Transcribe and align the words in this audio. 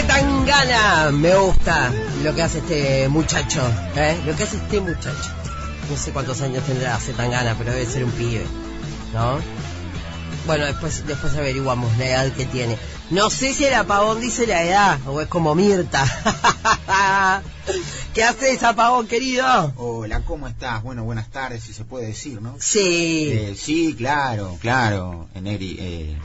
Zetangana. 0.00 1.10
Me 1.12 1.34
gusta 1.36 1.92
lo 2.22 2.34
que 2.34 2.42
hace 2.42 2.58
este 2.58 3.08
muchacho. 3.08 3.60
¿eh? 3.96 4.18
Lo 4.24 4.34
que 4.34 4.44
hace 4.44 4.56
este 4.56 4.80
muchacho. 4.80 5.30
No 5.90 5.96
sé 5.96 6.12
cuántos 6.12 6.40
años 6.40 6.64
tendrá 6.64 6.96
Zetangana, 6.98 7.54
pero 7.58 7.72
debe 7.72 7.84
ser 7.84 8.04
un 8.04 8.10
pibe. 8.12 8.46
¿No? 9.12 9.38
Bueno, 10.46 10.64
después, 10.64 11.06
después 11.06 11.34
averiguamos 11.34 11.98
la 11.98 12.06
edad 12.06 12.32
que 12.32 12.46
tiene. 12.46 12.78
No 13.10 13.28
sé 13.28 13.52
si 13.52 13.66
el 13.66 13.74
apagón 13.74 14.20
dice 14.22 14.46
la 14.46 14.62
edad 14.62 14.98
o 15.06 15.20
es 15.20 15.28
como 15.28 15.54
Mirta. 15.54 16.02
¿Qué 18.14 18.24
haces, 18.24 18.62
apagón, 18.62 19.06
querido? 19.06 19.74
Hola, 19.76 20.20
¿cómo 20.20 20.48
estás? 20.48 20.82
Bueno, 20.82 21.04
buenas 21.04 21.28
tardes, 21.28 21.62
si 21.62 21.74
se 21.74 21.84
puede 21.84 22.06
decir, 22.06 22.40
¿no? 22.40 22.56
Sí. 22.58 23.30
Eh, 23.32 23.54
sí, 23.54 23.94
claro, 23.98 24.56
claro, 24.62 25.28
Negri. 25.34 25.76
Eh, 25.78 26.18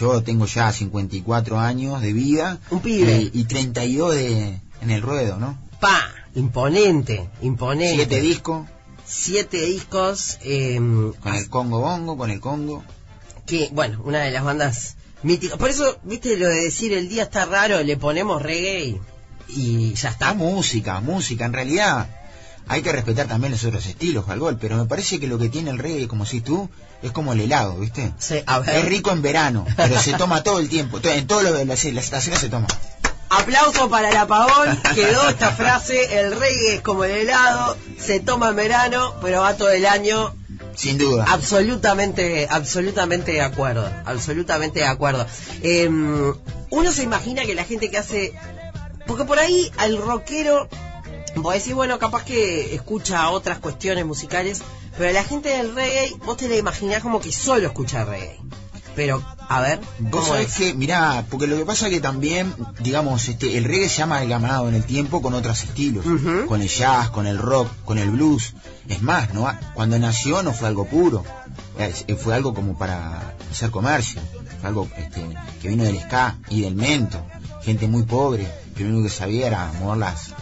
yo 0.00 0.22
tengo 0.22 0.46
ya 0.46 0.72
54 0.72 1.58
años 1.60 2.00
de 2.00 2.12
vida. 2.12 2.58
Un 2.70 2.80
pibe. 2.80 3.16
eh, 3.16 3.30
y 3.32 3.44
32 3.44 4.14
de, 4.14 4.58
en 4.82 4.90
el 4.90 5.02
ruedo, 5.02 5.36
¿no? 5.38 5.58
Pa, 5.80 6.00
imponente, 6.34 7.28
imponente. 7.42 7.94
Siete 7.96 8.20
discos, 8.20 8.66
Siete 9.06 9.60
discos. 9.66 10.38
eh, 10.42 10.76
con 11.20 11.34
el 11.34 11.48
Congo 11.48 11.80
Bongo, 11.80 12.16
con 12.16 12.30
el 12.30 12.40
Congo. 12.40 12.82
que, 13.46 13.68
bueno, 13.72 14.00
una 14.04 14.20
de 14.20 14.30
las 14.30 14.44
bandas 14.44 14.96
míticas. 15.22 15.58
Por 15.58 15.68
eso, 15.70 15.98
viste, 16.04 16.36
lo 16.36 16.48
de 16.48 16.62
decir 16.64 16.92
el 16.92 17.08
día 17.08 17.24
está 17.24 17.44
raro, 17.46 17.82
le 17.82 17.96
ponemos 17.96 18.40
reggae 18.40 19.00
y 19.48 19.94
ya 19.94 20.10
Está 20.10 20.30
está. 20.30 20.34
música, 20.34 21.00
música. 21.00 21.44
En 21.46 21.52
realidad 21.52 22.08
hay 22.70 22.82
que 22.82 22.92
respetar 22.92 23.26
también 23.26 23.50
los 23.50 23.64
otros 23.64 23.84
estilos, 23.84 24.24
Jalgol, 24.26 24.56
pero 24.56 24.76
me 24.76 24.84
parece 24.84 25.18
que 25.18 25.26
lo 25.26 25.38
que 25.38 25.48
tiene 25.48 25.70
el 25.70 25.78
reggae, 25.78 26.06
como 26.06 26.24
si 26.24 26.40
tú, 26.40 26.70
es 27.02 27.10
como 27.10 27.32
el 27.32 27.40
helado, 27.40 27.76
¿viste? 27.76 28.12
Sí, 28.18 28.44
a 28.46 28.60
ver. 28.60 28.76
Es 28.76 28.84
rico 28.84 29.10
en 29.10 29.22
verano, 29.22 29.66
pero 29.76 29.98
se 30.00 30.12
toma 30.12 30.44
todo 30.44 30.60
el 30.60 30.68
tiempo. 30.68 31.00
En 31.02 31.26
todo 31.26 31.42
lo 31.42 31.52
de 31.52 31.64
las, 31.64 31.84
estaciones 31.84 32.38
se 32.38 32.48
toma. 32.48 32.68
Aplauso 33.28 33.90
para 33.90 34.10
el 34.10 34.16
apagón, 34.16 34.80
quedó 34.94 35.28
esta 35.28 35.50
frase, 35.50 36.20
el 36.20 36.30
reggae 36.38 36.76
es 36.76 36.80
como 36.80 37.02
el 37.02 37.10
helado, 37.10 37.76
se 37.98 38.20
toma 38.20 38.50
en 38.50 38.56
verano, 38.56 39.16
pero 39.20 39.40
va 39.40 39.56
todo 39.56 39.70
el 39.70 39.84
año, 39.84 40.32
Sin 40.76 40.96
duda. 40.96 41.24
absolutamente, 41.28 42.46
absolutamente 42.48 43.32
de 43.32 43.42
acuerdo, 43.42 43.90
absolutamente 44.04 44.78
de 44.78 44.86
acuerdo. 44.86 45.26
Eh, 45.62 45.88
uno 45.88 46.92
se 46.92 47.02
imagina 47.02 47.42
que 47.42 47.56
la 47.56 47.64
gente 47.64 47.90
que 47.90 47.98
hace, 47.98 48.32
porque 49.08 49.24
por 49.24 49.40
ahí 49.40 49.72
al 49.76 49.96
rockero, 49.96 50.68
vos 51.36 51.54
decís, 51.54 51.74
bueno, 51.74 51.98
capaz 51.98 52.24
que 52.24 52.74
escucha 52.74 53.30
otras 53.30 53.58
cuestiones 53.58 54.04
musicales, 54.04 54.62
pero 54.98 55.12
la 55.12 55.24
gente 55.24 55.50
del 55.50 55.74
reggae, 55.74 56.14
vos 56.24 56.36
te 56.36 56.48
la 56.48 56.56
imaginás 56.56 57.02
como 57.02 57.20
que 57.20 57.32
solo 57.32 57.66
escucha 57.66 58.04
reggae. 58.04 58.38
Pero, 58.96 59.24
a 59.48 59.60
ver, 59.60 59.80
Vos 59.98 60.10
¿cómo 60.10 60.26
sabés 60.26 60.52
que, 60.54 60.74
mirá, 60.74 61.24
porque 61.30 61.46
lo 61.46 61.56
que 61.56 61.64
pasa 61.64 61.86
es 61.86 61.94
que 61.94 62.00
también, 62.00 62.52
digamos, 62.80 63.28
este, 63.28 63.56
el 63.56 63.64
reggae 63.64 63.88
se 63.88 64.02
ha 64.02 64.04
amalgamado 64.04 64.68
en 64.68 64.74
el 64.74 64.84
tiempo 64.84 65.22
con 65.22 65.32
otros 65.34 65.62
estilos, 65.62 66.04
con 66.48 66.60
el 66.60 66.68
jazz, 66.68 67.10
con 67.10 67.26
el 67.26 67.38
rock, 67.38 67.68
con 67.84 67.98
el 67.98 68.10
blues. 68.10 68.54
Es 68.88 69.00
más, 69.00 69.32
¿no? 69.32 69.50
Cuando 69.74 69.98
nació 69.98 70.42
no 70.42 70.52
fue 70.52 70.68
algo 70.68 70.86
puro, 70.86 71.24
eh, 71.78 72.16
fue 72.16 72.34
algo 72.34 72.52
como 72.52 72.76
para 72.76 73.34
hacer 73.50 73.70
comercio, 73.70 74.20
fue 74.60 74.68
algo 74.68 74.88
este, 74.96 75.24
que 75.62 75.68
vino 75.68 75.84
del 75.84 76.00
ska 76.00 76.36
y 76.48 76.62
del 76.62 76.74
mento, 76.74 77.24
gente 77.62 77.86
muy 77.86 78.02
pobre, 78.02 78.46
que 78.76 78.82
lo 78.82 78.90
único 78.90 79.04
que 79.04 79.14
sabía 79.14 79.46
era 79.46 79.72
mover 79.80 79.98
las, 79.98 80.34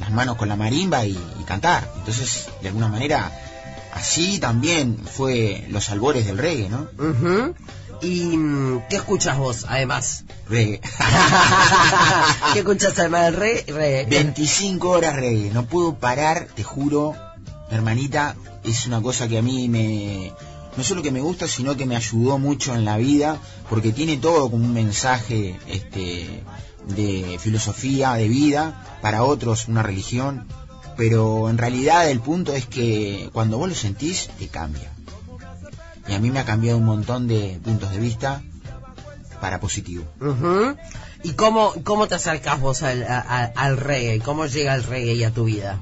las 0.00 0.10
manos 0.10 0.36
con 0.36 0.48
la 0.48 0.56
marimba 0.56 1.04
y, 1.06 1.12
y 1.40 1.44
cantar. 1.44 1.88
Entonces, 1.98 2.48
de 2.62 2.68
alguna 2.68 2.88
manera, 2.88 3.30
así 3.94 4.38
también 4.38 4.98
fue 5.04 5.66
los 5.70 5.88
albores 5.90 6.26
del 6.26 6.38
reggae, 6.38 6.68
¿no? 6.68 6.88
¿Y 8.02 8.36
mm, 8.36 8.82
qué 8.90 8.96
escuchas 8.96 9.38
vos, 9.38 9.64
además? 9.68 10.24
Reggae. 10.48 10.80
¿Qué 12.52 12.58
escuchas 12.60 12.98
además 12.98 13.24
del 13.26 13.36
re? 13.36 13.64
re- 13.68 14.06
25 14.08 14.88
horas 14.90 15.16
reggae, 15.16 15.50
no 15.52 15.64
puedo 15.64 15.94
parar, 15.94 16.48
te 16.54 16.62
juro, 16.62 17.14
hermanita, 17.70 18.36
es 18.64 18.86
una 18.86 19.00
cosa 19.00 19.28
que 19.28 19.38
a 19.38 19.42
mí 19.42 19.68
me... 19.68 20.32
No 20.76 20.82
solo 20.84 21.02
que 21.02 21.10
me 21.10 21.20
gusta, 21.20 21.48
sino 21.48 21.76
que 21.76 21.86
me 21.86 21.96
ayudó 21.96 22.38
mucho 22.38 22.74
en 22.74 22.84
la 22.84 22.96
vida, 22.98 23.38
porque 23.70 23.92
tiene 23.92 24.16
todo 24.18 24.50
como 24.50 24.64
un 24.64 24.74
mensaje 24.74 25.58
este, 25.68 26.42
de 26.88 27.38
filosofía, 27.40 28.12
de 28.14 28.28
vida, 28.28 28.98
para 29.00 29.24
otros 29.24 29.68
una 29.68 29.82
religión, 29.82 30.46
pero 30.96 31.48
en 31.50 31.58
realidad 31.58 32.10
el 32.10 32.20
punto 32.20 32.54
es 32.54 32.66
que 32.66 33.30
cuando 33.32 33.58
vos 33.58 33.68
lo 33.68 33.74
sentís, 33.74 34.28
te 34.38 34.48
cambia. 34.48 34.92
Y 36.08 36.14
a 36.14 36.18
mí 36.20 36.30
me 36.30 36.40
ha 36.40 36.44
cambiado 36.44 36.78
un 36.78 36.84
montón 36.84 37.26
de 37.26 37.58
puntos 37.64 37.90
de 37.90 37.98
vista 37.98 38.42
para 39.40 39.60
positivo. 39.60 40.04
¿Y 41.22 41.32
cómo, 41.32 41.72
cómo 41.84 42.06
te 42.06 42.14
acercás 42.14 42.60
vos 42.60 42.82
al, 42.82 43.02
a- 43.02 43.18
a- 43.20 43.44
al 43.56 43.76
reggae? 43.78 44.20
¿Cómo 44.20 44.46
llega 44.46 44.74
el 44.74 44.84
reggae 44.84 45.24
a 45.26 45.30
tu 45.32 45.44
vida? 45.44 45.80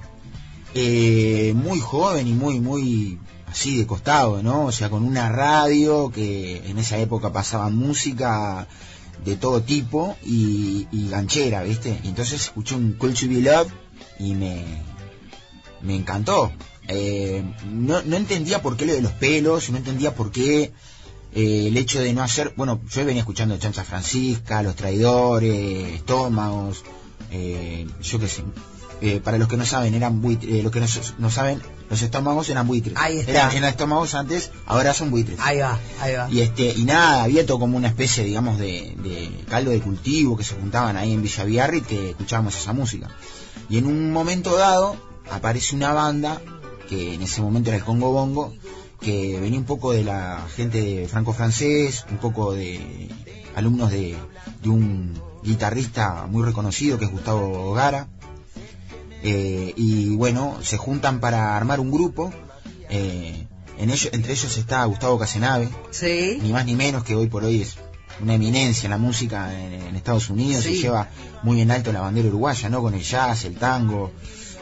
eh, 0.76 1.52
muy 1.54 1.78
joven 1.78 2.26
y 2.26 2.32
muy, 2.32 2.58
muy 2.58 3.18
así 3.54 3.76
de 3.76 3.86
costado, 3.86 4.42
¿no? 4.42 4.66
O 4.66 4.72
sea, 4.72 4.90
con 4.90 5.04
una 5.04 5.28
radio 5.28 6.10
que 6.10 6.68
en 6.68 6.76
esa 6.76 6.98
época 6.98 7.32
pasaba 7.32 7.70
música 7.70 8.66
de 9.24 9.36
todo 9.36 9.62
tipo 9.62 10.16
y, 10.24 10.88
ganchera, 11.08 11.62
¿viste? 11.62 12.00
Entonces 12.02 12.40
escuché 12.42 12.74
un 12.74 12.94
Cool 12.94 13.14
to 13.14 13.28
Be 13.28 13.40
Love 13.42 13.70
y 14.18 14.34
me, 14.34 14.64
me 15.82 15.94
encantó. 15.94 16.50
Eh, 16.88 17.44
no, 17.70 18.02
no 18.02 18.16
entendía 18.16 18.60
por 18.60 18.76
qué 18.76 18.86
lo 18.86 18.92
de 18.92 19.02
los 19.02 19.12
pelos, 19.12 19.70
no 19.70 19.76
entendía 19.76 20.16
por 20.16 20.32
qué 20.32 20.72
eh, 21.32 21.68
el 21.68 21.76
hecho 21.76 22.00
de 22.00 22.12
no 22.12 22.24
hacer, 22.24 22.54
bueno, 22.56 22.80
yo 22.90 23.04
venía 23.04 23.20
escuchando 23.20 23.56
Chancha 23.56 23.84
Francisca, 23.84 24.64
Los 24.64 24.74
Traidores, 24.74 25.94
Estómagos, 25.94 26.82
eh, 27.30 27.86
yo 28.02 28.18
qué 28.18 28.26
sé. 28.26 28.42
Eh, 29.00 29.20
para 29.22 29.38
los 29.38 29.48
que 29.48 29.56
no 29.56 29.66
saben, 29.66 29.94
eran 29.94 30.22
buitres, 30.22 30.52
eh, 30.52 30.62
los 30.62 30.72
que 30.72 30.80
no, 30.80 30.86
no 31.18 31.30
saben, 31.30 31.60
los 31.90 32.00
estómagos 32.00 32.48
eran 32.48 32.66
buitres. 32.66 32.94
Ahí 32.96 33.18
está. 33.18 33.32
Eran, 33.32 33.56
eran 33.56 33.70
estómagos 33.70 34.14
antes, 34.14 34.50
ahora 34.66 34.94
son 34.94 35.10
buitres. 35.10 35.38
Ahí 35.40 35.58
va, 35.58 35.78
ahí 36.00 36.14
va. 36.14 36.30
Y 36.30 36.40
este, 36.40 36.72
y 36.74 36.84
nada, 36.84 37.22
había 37.24 37.44
todo 37.44 37.58
como 37.58 37.76
una 37.76 37.88
especie, 37.88 38.24
digamos, 38.24 38.58
de, 38.58 38.94
de 39.02 39.44
caldo 39.48 39.72
de 39.72 39.80
cultivo 39.80 40.36
que 40.36 40.44
se 40.44 40.54
juntaban 40.54 40.96
ahí 40.96 41.12
en 41.12 41.22
Villa 41.22 41.44
Biarritz 41.44 41.86
que 41.86 42.10
escuchábamos 42.10 42.56
esa 42.56 42.72
música. 42.72 43.10
Y 43.68 43.78
en 43.78 43.86
un 43.86 44.12
momento 44.12 44.56
dado 44.56 44.96
aparece 45.30 45.74
una 45.74 45.92
banda, 45.92 46.40
que 46.88 47.14
en 47.14 47.22
ese 47.22 47.42
momento 47.42 47.70
era 47.70 47.78
el 47.78 47.84
Congo 47.84 48.12
Bongo, 48.12 48.54
que 49.00 49.38
venía 49.40 49.58
un 49.58 49.66
poco 49.66 49.92
de 49.92 50.04
la 50.04 50.46
gente 50.54 50.80
de 50.80 51.08
franco-francés, 51.08 52.06
un 52.10 52.18
poco 52.18 52.52
de 52.52 53.10
alumnos 53.54 53.90
de, 53.90 54.16
de 54.62 54.68
un 54.68 55.12
guitarrista 55.42 56.26
muy 56.26 56.42
reconocido 56.42 56.98
que 56.98 57.04
es 57.04 57.10
Gustavo 57.10 57.72
Gara. 57.74 58.08
Eh, 59.26 59.72
y 59.76 60.10
bueno, 60.16 60.58
se 60.62 60.76
juntan 60.76 61.18
para 61.20 61.56
armar 61.56 61.80
un 61.80 61.90
grupo. 61.90 62.32
eh, 62.90 63.46
en 63.78 63.90
ellos, 63.90 64.10
entre 64.12 64.32
ellos 64.34 64.56
está 64.56 64.84
Gustavo 64.84 65.18
Casenave, 65.18 65.68
Sí. 65.90 66.38
ni 66.40 66.52
más 66.52 66.64
ni 66.64 66.76
menos 66.76 67.02
que 67.02 67.16
hoy 67.16 67.26
por 67.26 67.42
hoy 67.42 67.62
es 67.62 67.74
una 68.22 68.34
eminencia 68.34 68.86
en 68.86 68.90
la 68.92 68.98
música 68.98 69.52
en, 69.58 69.72
en 69.72 69.96
Estados 69.96 70.30
Unidos 70.30 70.62
Sí. 70.62 70.74
y 70.74 70.82
lleva 70.82 71.08
muy 71.42 71.60
en 71.60 71.72
alto 71.72 71.92
la 71.92 72.00
bandera 72.00 72.28
uruguaya, 72.28 72.68
¿no? 72.68 72.80
Con 72.82 72.94
el 72.94 73.02
jazz, 73.02 73.44
el 73.46 73.56
tango 73.56 74.12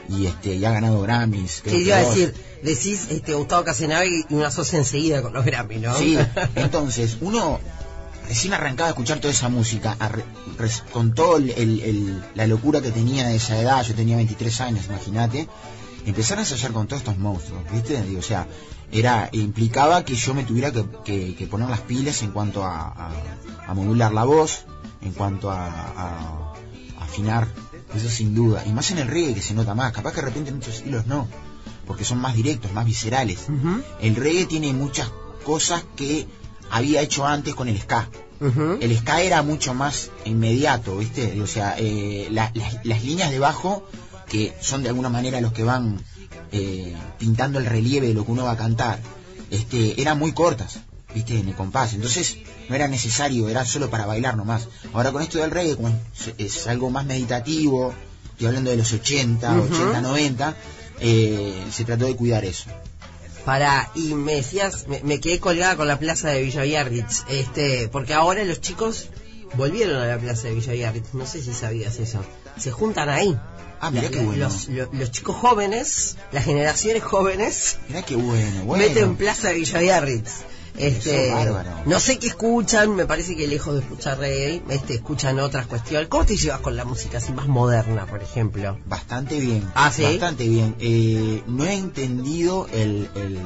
y 0.08 0.24
este 0.26 0.54
y 0.54 0.64
ha 0.64 0.70
ganado 0.70 1.02
Grammys. 1.02 1.60
creo 1.62 1.74
¿Qué 1.76 1.82
que 1.82 1.88
iba 1.88 1.96
a 1.96 2.08
decir? 2.08 2.34
Decís 2.62 3.08
este, 3.10 3.34
Gustavo 3.34 3.64
Casenave 3.64 4.08
y 4.08 4.24
una 4.34 4.46
asocia 4.46 4.78
enseguida 4.78 5.20
con 5.20 5.32
los 5.34 5.44
Grammy, 5.44 5.76
¿no? 5.78 5.94
Sí, 5.98 6.16
entonces 6.54 7.18
uno 7.20 7.60
recién 8.32 8.54
arrancaba 8.54 8.88
a 8.88 8.92
escuchar 8.92 9.18
toda 9.20 9.32
esa 9.34 9.50
música, 9.50 9.94
a 9.98 10.08
re- 10.08 10.24
res- 10.58 10.82
con 10.90 11.12
toda 11.14 11.38
la 12.34 12.46
locura 12.46 12.80
que 12.80 12.90
tenía 12.90 13.28
de 13.28 13.36
esa 13.36 13.58
edad, 13.60 13.82
yo 13.84 13.94
tenía 13.94 14.16
23 14.16 14.60
años, 14.62 14.86
imagínate, 14.86 15.48
empezar 16.06 16.38
a 16.38 16.40
ensayar 16.40 16.72
con 16.72 16.86
todos 16.86 17.02
estos 17.02 17.18
monstruos, 17.18 17.62
¿viste? 17.70 18.00
Digo, 18.02 18.20
o 18.20 18.22
sea, 18.22 18.46
era 18.90 19.28
implicaba 19.32 20.04
que 20.06 20.14
yo 20.14 20.32
me 20.32 20.44
tuviera 20.44 20.72
que, 20.72 20.82
que- 21.04 21.34
que 21.36 21.46
poner 21.46 21.68
las 21.68 21.80
pilas 21.80 22.22
en 22.22 22.30
cuanto 22.30 22.64
a, 22.64 22.88
a- 22.88 23.12
a 23.68 23.74
modular 23.74 24.12
la 24.12 24.24
voz, 24.24 24.64
en 25.02 25.12
cuanto 25.12 25.50
a, 25.50 26.54
afinar, 27.00 27.46
eso 27.94 28.08
sin 28.08 28.34
duda, 28.34 28.64
y 28.66 28.72
más 28.72 28.90
en 28.92 28.98
el 28.98 29.08
reggae 29.08 29.34
que 29.34 29.42
se 29.42 29.52
nota 29.52 29.74
más, 29.74 29.92
capaz 29.92 30.12
que 30.14 30.22
de 30.22 30.28
repente 30.28 30.48
en 30.50 30.56
muchos 30.56 30.76
estilos 30.76 31.06
no, 31.06 31.28
porque 31.86 32.04
son 32.04 32.18
más 32.18 32.34
directos, 32.34 32.72
más 32.72 32.86
viscerales. 32.86 33.40
El 34.00 34.16
reggae 34.16 34.46
tiene 34.46 34.72
muchas 34.72 35.10
cosas 35.44 35.84
que 35.96 36.26
había 36.70 37.02
hecho 37.02 37.26
antes 37.26 37.54
con 37.54 37.68
el 37.68 37.78
ska. 37.78 38.08
El 38.80 38.96
ska 38.98 39.20
era 39.22 39.42
mucho 39.42 39.74
más 39.74 40.10
inmediato, 40.24 40.96
¿viste? 40.98 41.40
O 41.42 41.46
sea, 41.46 41.76
eh, 41.78 42.28
la- 42.30 42.50
las- 42.54 42.84
las 42.84 43.04
líneas 43.04 43.30
de 43.30 43.38
bajo, 43.38 43.86
que 44.28 44.52
son 44.60 44.82
de 44.82 44.88
alguna 44.88 45.08
manera 45.08 45.40
los 45.40 45.52
que 45.52 45.62
van 45.64 46.00
eh, 46.54 46.94
pintando 47.18 47.58
el 47.58 47.64
relieve 47.66 48.08
de 48.08 48.14
lo 48.14 48.26
que 48.26 48.32
uno 48.32 48.44
va 48.44 48.52
a 48.52 48.56
cantar, 48.58 48.98
este, 49.50 50.00
eran 50.02 50.18
muy 50.18 50.32
cortas, 50.32 50.80
¿viste? 51.14 51.38
En 51.38 51.48
el 51.48 51.54
compás. 51.54 51.94
Entonces, 51.94 52.36
no 52.68 52.74
era 52.74 52.88
necesario, 52.88 53.48
era 53.48 53.64
solo 53.64 53.88
para 53.88 54.04
bailar 54.04 54.36
nomás. 54.36 54.68
Ahora 54.92 55.12
con 55.12 55.22
esto 55.22 55.38
del 55.38 55.50
reggae, 55.50 55.76
como 55.76 55.88
es, 55.88 56.34
es 56.36 56.66
algo 56.66 56.90
más 56.90 57.06
meditativo, 57.06 57.94
estoy 58.32 58.48
hablando 58.48 58.70
de 58.70 58.76
los 58.76 58.92
80, 58.92 59.50
Ujú. 59.58 59.74
80, 59.74 60.00
90, 60.02 60.56
eh, 61.00 61.54
se 61.72 61.84
trató 61.84 62.04
de 62.06 62.16
cuidar 62.16 62.44
eso. 62.44 62.64
Para, 63.44 63.90
y 63.94 64.14
me 64.14 64.34
decías, 64.36 64.86
me, 64.86 65.00
me 65.02 65.18
quedé 65.20 65.40
colgada 65.40 65.76
con 65.76 65.88
la 65.88 65.98
plaza 65.98 66.28
de 66.30 66.42
Villa 66.42 66.62
Biarritz, 66.62 67.24
este, 67.28 67.88
porque 67.88 68.14
ahora 68.14 68.44
los 68.44 68.60
chicos 68.60 69.08
volvieron 69.54 69.96
a 70.00 70.06
la 70.06 70.18
plaza 70.18 70.48
de 70.48 70.54
Villa 70.54 70.72
Biarritz. 70.72 71.12
No 71.14 71.26
sé 71.26 71.42
si 71.42 71.52
sabías 71.52 71.98
eso. 71.98 72.24
Se 72.56 72.70
juntan 72.70 73.08
ahí. 73.08 73.36
Ah, 73.80 73.90
mirá 73.90 74.04
La- 74.04 74.10
qué 74.10 74.20
bueno. 74.20 74.44
los, 74.44 74.68
lo- 74.68 74.88
los 74.92 75.10
chicos 75.10 75.34
jóvenes, 75.34 76.16
las 76.30 76.44
generaciones 76.44 77.02
jóvenes, 77.02 77.78
Mirá 77.88 78.02
qué 78.02 78.14
bueno, 78.14 78.62
bueno. 78.64 78.84
meten 78.86 79.16
plaza 79.16 79.48
de 79.48 79.54
Villa 79.54 79.80
Biarritz. 79.80 80.30
Este, 80.76 81.32
no 81.84 82.00
sé 82.00 82.18
qué 82.18 82.28
escuchan, 82.28 82.96
me 82.96 83.04
parece 83.04 83.36
que 83.36 83.46
lejos 83.46 83.74
de 83.74 83.80
escuchar 83.80 84.18
reggae, 84.18 84.62
este, 84.70 84.94
escuchan 84.94 85.38
otras 85.38 85.66
cuestiones. 85.66 86.08
¿Cómo 86.08 86.24
te 86.24 86.36
llevas 86.36 86.60
con 86.60 86.76
la 86.76 86.84
música 86.84 87.18
así 87.18 87.32
más 87.32 87.46
moderna, 87.46 88.06
por 88.06 88.22
ejemplo? 88.22 88.78
Bastante 88.86 89.38
bien. 89.38 89.70
Ah, 89.74 89.92
¿sí? 89.92 90.02
Bastante 90.02 90.48
bien. 90.48 90.74
Eh, 90.80 91.42
no 91.46 91.64
he 91.64 91.74
entendido 91.74 92.66
el, 92.72 93.10
el, 93.14 93.38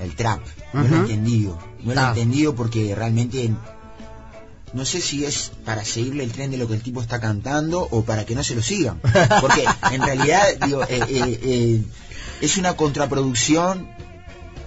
el 0.00 0.16
trap. 0.16 0.40
No 0.72 0.82
lo 0.82 0.96
he 0.96 0.98
entendido. 1.00 1.58
No 1.82 1.94
lo 1.94 2.00
he 2.00 2.08
entendido 2.08 2.54
porque 2.54 2.94
realmente 2.94 3.52
no 4.74 4.84
sé 4.84 5.00
si 5.00 5.24
es 5.24 5.52
para 5.64 5.84
seguirle 5.84 6.24
el 6.24 6.32
tren 6.32 6.50
de 6.50 6.56
lo 6.56 6.66
que 6.66 6.74
el 6.74 6.82
tipo 6.82 7.00
está 7.00 7.20
cantando 7.20 7.86
o 7.90 8.04
para 8.04 8.26
que 8.26 8.34
no 8.34 8.42
se 8.42 8.56
lo 8.56 8.62
sigan. 8.62 9.00
Porque 9.40 9.64
en 9.92 10.02
realidad 10.02 10.42
digo, 10.66 10.82
eh, 10.82 11.00
eh, 11.08 11.40
eh, 11.42 11.82
es 12.40 12.56
una 12.56 12.76
contraproducción 12.76 13.88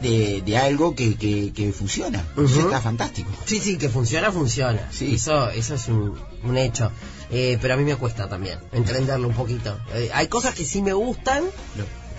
de, 0.02 0.42
de 0.46 0.58
algo 0.58 0.96
que, 0.96 1.16
que, 1.16 1.52
que 1.54 1.72
funciona. 1.72 2.24
Está 2.66 2.82
fantástico. 2.82 3.30
Sí, 3.46 3.60
sí, 3.60 3.78
que 3.78 3.90
funciona, 3.90 4.32
funciona. 4.32 4.88
Sí. 4.92 5.16
Eso, 5.16 5.50
eso 5.52 5.76
es 5.76 5.88
un, 5.88 6.18
un 6.44 6.58
hecho. 6.58 6.92
Eh, 7.32 7.58
pero 7.62 7.74
a 7.74 7.78
mí 7.78 7.84
me 7.84 7.96
cuesta 7.96 8.30
también 8.30 8.60
entenderlo 8.72 9.28
un 9.28 9.34
poquito. 9.36 9.78
Eh, 9.94 10.10
hay 10.14 10.28
cosas 10.28 10.54
que 10.56 10.64
sí 10.66 10.82
me 10.82 10.94
gustan, 10.94 11.44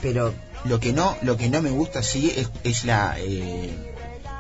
pero 0.03 0.35
lo 0.65 0.81
que 0.81 0.93
no 0.93 1.17
lo 1.23 1.37
que 1.37 1.49
no 1.49 1.63
me 1.63 1.71
gusta 1.71 2.03
sí 2.03 2.33
es, 2.37 2.51
es 2.65 2.85
la 2.85 3.15
eh, 3.19 3.71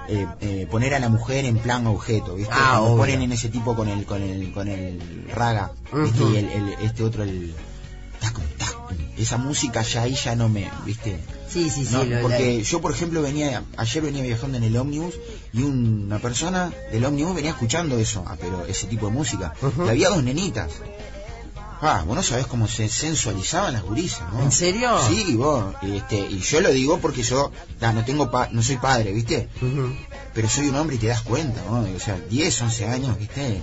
eh, 0.08 0.26
eh, 0.40 0.66
poner 0.70 0.94
a 0.94 0.98
la 0.98 1.08
mujer 1.08 1.44
en 1.44 1.58
plan 1.58 1.86
objeto 1.86 2.34
¿viste? 2.34 2.52
Ah, 2.56 2.80
ponen 2.96 3.22
en 3.22 3.32
ese 3.32 3.48
tipo 3.48 3.76
con 3.76 3.88
el 3.88 4.04
con 4.04 4.22
el 4.22 4.52
con 4.52 4.68
el 4.68 5.00
raga 5.34 5.72
y 5.92 6.36
el, 6.36 6.48
el- 6.48 6.72
este 6.82 7.02
otro 7.04 7.22
el 7.22 7.54
tacum. 8.20 8.44
esa 9.16 9.36
música 9.38 9.82
ya 9.82 10.02
ahí 10.02 10.14
ya 10.14 10.34
no 10.34 10.48
me 10.48 10.68
viste 10.84 11.18
sí, 11.52 11.70
sí, 11.70 11.84
sí. 11.86 11.92
No, 11.94 12.04
lo- 12.04 12.20
porque 12.22 12.62
yo 12.62 12.80
por 12.80 12.92
ejemplo 12.92 13.22
venía 13.22 13.64
ayer 13.76 14.02
venía 14.02 14.22
viajando 14.22 14.56
en 14.58 14.64
el 14.64 14.76
ómnibus 14.76 15.14
y 15.52 15.62
una 15.62 16.18
persona 16.18 16.72
del 16.92 17.04
ómnibus 17.04 17.34
venía 17.34 17.50
escuchando 17.50 17.98
eso 17.98 18.24
ah, 18.26 18.36
pero 18.40 18.64
ese 18.66 18.86
tipo 18.86 19.06
de 19.06 19.12
música 19.12 19.54
y 19.86 19.88
había 19.88 20.08
dos 20.10 20.22
nenitas 20.22 20.70
Ah, 21.80 22.02
vos 22.04 22.16
no 22.16 22.24
sabés 22.24 22.48
cómo 22.48 22.66
se 22.66 22.88
sensualizaban 22.88 23.72
las 23.72 23.84
gurisas, 23.84 24.32
¿no? 24.32 24.42
¿En 24.42 24.50
serio? 24.50 24.98
Sí, 25.08 25.36
vos, 25.36 25.76
este, 25.82 26.18
y 26.28 26.40
yo 26.40 26.60
lo 26.60 26.72
digo 26.72 26.98
porque 26.98 27.22
yo, 27.22 27.52
no 27.80 28.04
tengo 28.04 28.32
pa- 28.32 28.48
no 28.50 28.62
soy 28.64 28.78
padre, 28.78 29.12
¿viste? 29.12 29.48
Pero 30.34 30.48
soy 30.48 30.68
un 30.70 30.74
hombre 30.74 30.96
y 30.96 30.98
te 30.98 31.06
das 31.06 31.22
cuenta, 31.22 31.62
¿no? 31.70 31.82
O 31.94 32.00
sea, 32.00 32.18
10, 32.28 32.62
11 32.62 32.84
años, 32.86 33.16
¿viste? 33.16 33.62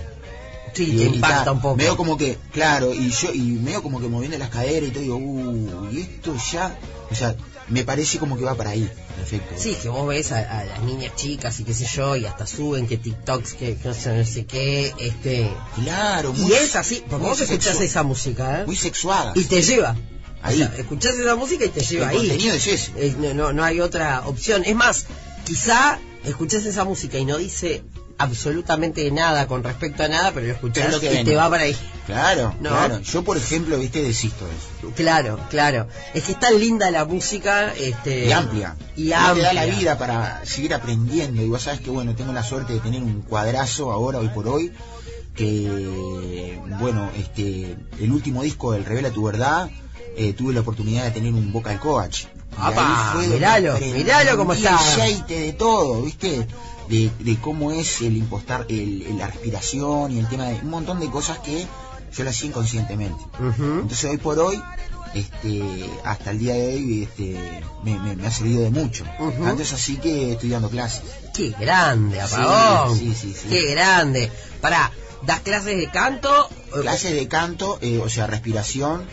Sí, 0.72 0.84
Y- 0.84 0.96
te 0.96 1.04
impacta 1.16 1.44
ta, 1.44 1.52
un 1.52 1.60
poco. 1.60 1.76
Medio 1.76 1.94
como 1.98 2.16
que, 2.16 2.38
claro, 2.52 2.94
y 2.94 3.10
yo, 3.10 3.34
y 3.34 3.40
medio 3.40 3.82
como 3.82 4.00
que 4.00 4.08
moviendo 4.08 4.38
las 4.38 4.48
caderas 4.48 4.88
y 4.88 4.92
todo, 4.92 5.02
digo, 5.02 5.16
uh, 5.18 5.88
y 5.92 6.00
esto 6.00 6.34
ya, 6.52 6.74
o 7.10 7.14
sea, 7.14 7.36
me 7.68 7.84
parece 7.84 8.18
como 8.18 8.36
que 8.36 8.44
va 8.44 8.54
para 8.54 8.70
ahí, 8.70 8.90
perfecto. 9.16 9.54
Sí, 9.58 9.76
que 9.80 9.88
vos 9.88 10.06
ves 10.06 10.30
a, 10.32 10.38
a 10.60 10.64
las 10.64 10.82
niñas 10.82 11.14
chicas 11.16 11.58
y 11.60 11.64
qué 11.64 11.74
sé 11.74 11.86
yo, 11.86 12.14
y 12.16 12.24
hasta 12.26 12.46
suben 12.46 12.86
que 12.86 12.96
TikToks, 12.96 13.54
que, 13.54 13.76
que 13.76 13.88
no 13.88 13.94
sé, 13.94 14.16
no 14.16 14.24
sé 14.24 14.46
qué, 14.46 14.94
este... 14.98 15.50
Claro, 15.82 16.32
Y 16.36 16.52
es 16.52 16.76
así, 16.76 17.02
porque 17.08 17.16
muy 17.22 17.30
vos 17.30 17.40
escuchás 17.40 17.80
esa 17.80 18.02
música, 18.02 18.60
¿eh? 18.60 18.66
Muy 18.66 18.76
sexuada. 18.76 19.32
Y 19.34 19.44
te 19.44 19.62
lleva. 19.62 19.96
Ahí. 20.42 20.62
O 20.62 20.66
sea, 20.66 20.76
escuchás 20.76 21.14
esa 21.16 21.34
música 21.34 21.64
y 21.64 21.68
te 21.70 21.80
lleva 21.80 22.04
El 22.12 22.20
ahí. 22.20 22.28
contenido 22.28 22.54
es 22.54 22.66
ese. 22.66 22.92
Eh, 22.96 23.14
no, 23.18 23.34
no, 23.34 23.52
no 23.52 23.64
hay 23.64 23.80
otra 23.80 24.22
opción. 24.26 24.62
Es 24.64 24.76
más, 24.76 25.06
quizá 25.44 25.98
escuchás 26.24 26.64
esa 26.66 26.84
música 26.84 27.18
y 27.18 27.24
no 27.24 27.36
dice 27.38 27.82
absolutamente 28.18 29.10
nada 29.10 29.46
con 29.46 29.62
respecto 29.62 30.02
a 30.02 30.08
nada, 30.08 30.32
pero 30.32 30.46
lo 30.46 30.52
escuchás 30.54 30.90
lo 30.92 31.00
que 31.00 31.20
y 31.20 31.24
te 31.24 31.34
va 31.36 31.50
para 31.50 31.64
ahí. 31.64 31.76
Claro, 32.06 32.54
No. 32.60 32.70
claro. 32.70 33.00
Yo, 33.00 33.22
por 33.24 33.36
ejemplo, 33.36 33.78
viste, 33.78 34.02
desisto 34.02 34.46
de 34.46 34.52
eso. 34.52 34.94
Claro, 34.94 35.38
claro. 35.50 35.86
Es 36.14 36.24
que 36.24 36.32
es 36.32 36.40
tan 36.40 36.58
linda 36.58 36.90
la 36.90 37.04
música, 37.04 37.72
este... 37.74 38.26
y 38.26 38.32
amplia. 38.32 38.76
Y 38.96 39.04
No 39.04 39.08
te 39.08 39.10
da 39.14 39.28
amplia. 39.30 39.52
la 39.52 39.64
vida 39.66 39.98
para 39.98 40.44
seguir 40.46 40.72
aprendiendo. 40.74 41.42
Y 41.42 41.48
vos 41.48 41.62
sabes 41.62 41.80
que, 41.80 41.90
bueno, 41.90 42.14
tengo 42.14 42.32
la 42.32 42.42
suerte 42.42 42.72
de 42.74 42.80
tener 42.80 43.02
un 43.02 43.22
cuadrazo 43.22 43.90
ahora, 43.92 44.18
hoy 44.18 44.28
por 44.28 44.48
hoy, 44.48 44.72
que, 45.34 46.58
bueno, 46.80 47.10
este, 47.18 47.76
el 48.00 48.12
último 48.12 48.42
disco 48.42 48.72
del 48.72 48.84
Revela 48.84 49.10
Tu 49.10 49.22
Verdad, 49.22 49.68
eh, 50.16 50.32
tuve 50.32 50.54
la 50.54 50.60
oportunidad 50.60 51.04
de 51.04 51.10
tener 51.10 51.32
un 51.32 51.52
vocal 51.52 51.78
coach. 51.78 52.24
Apa, 52.58 53.16
miralo, 53.28 53.78
miralo 53.78 54.36
cómo 54.38 54.52
el 54.54 54.58
está. 54.58 54.76
aceite 54.76 55.38
de 55.40 55.52
todo, 55.52 56.00
¿viste? 56.02 56.46
De, 56.88 57.10
de 57.18 57.36
cómo 57.40 57.72
es 57.72 58.00
el 58.02 58.16
impostar, 58.16 58.66
el, 58.68 59.18
la 59.18 59.26
respiración 59.26 60.12
y 60.12 60.18
el 60.20 60.28
tema 60.28 60.44
de 60.46 60.54
un 60.60 60.70
montón 60.70 61.00
de 61.00 61.10
cosas 61.10 61.38
que 61.40 61.66
yo 62.12 62.24
lo 62.24 62.30
hacía 62.30 62.48
inconscientemente. 62.48 63.22
Entonces 63.80 64.10
hoy 64.10 64.16
por 64.18 64.38
hoy, 64.38 64.62
este, 65.14 65.62
hasta 66.04 66.30
el 66.30 66.38
día 66.38 66.54
de 66.54 66.74
hoy, 66.74 67.02
este, 67.04 67.40
me, 67.82 67.98
me- 67.98 68.16
me 68.16 68.26
ha 68.26 68.30
servido 68.30 68.62
de 68.62 68.70
mucho. 68.70 69.04
Ujú. 69.18 69.44
Tanto 69.44 69.62
es 69.62 69.72
así 69.72 69.96
que 69.96 70.32
estoy 70.32 70.50
dando 70.50 70.68
clases. 70.70 71.02
Qué 71.34 71.50
grande, 71.58 72.20
apagón. 72.20 72.96
Sí, 72.98 73.14
sí, 73.14 73.34
sí. 73.34 73.48
Qué 73.48 73.70
grande. 73.72 74.30
Pará, 74.60 74.92
¿das 75.22 75.40
clases 75.40 75.76
de 75.76 75.90
canto? 75.90 76.48
Eh, 76.76 76.80
Clases 76.82 77.12
de 77.14 77.26
canto, 77.28 77.78
eh, 77.80 77.98
o 78.02 78.08
sea, 78.08 78.26
respiración, 78.26 79.06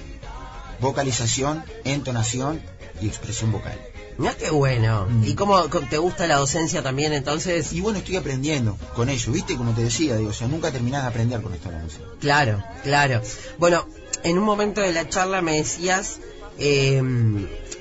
vocalización, 0.79 1.63
entonación 1.85 2.61
y 3.01 3.07
expresión 3.07 3.51
vocal. 3.51 3.79
Mirá 4.17 4.35
qué 4.35 4.49
bueno. 4.49 5.07
Mm. 5.09 5.23
¿Y 5.25 5.35
cómo 5.35 5.63
te 5.63 5.97
gusta 5.97 6.27
la 6.27 6.37
docencia 6.37 6.83
también 6.83 7.13
entonces? 7.13 7.73
Y 7.73 7.81
bueno, 7.81 7.99
estoy 7.99 8.15
aprendiendo 8.15 8.77
con 8.95 9.09
ello, 9.09 9.31
¿viste? 9.31 9.55
Como 9.55 9.73
te 9.73 9.83
decía, 9.83 10.17
digo, 10.17 10.29
o 10.29 10.33
sea, 10.33 10.47
nunca 10.47 10.71
terminás 10.71 11.03
de 11.03 11.09
aprender 11.09 11.41
con 11.41 11.51
la 11.51 11.79
música. 11.79 12.03
Claro, 12.19 12.63
claro. 12.83 13.21
Bueno, 13.57 13.87
en 14.23 14.37
un 14.37 14.43
momento 14.43 14.81
de 14.81 14.93
la 14.93 15.09
charla 15.09 15.41
me 15.41 15.57
decías 15.57 16.19
eh, 16.59 17.01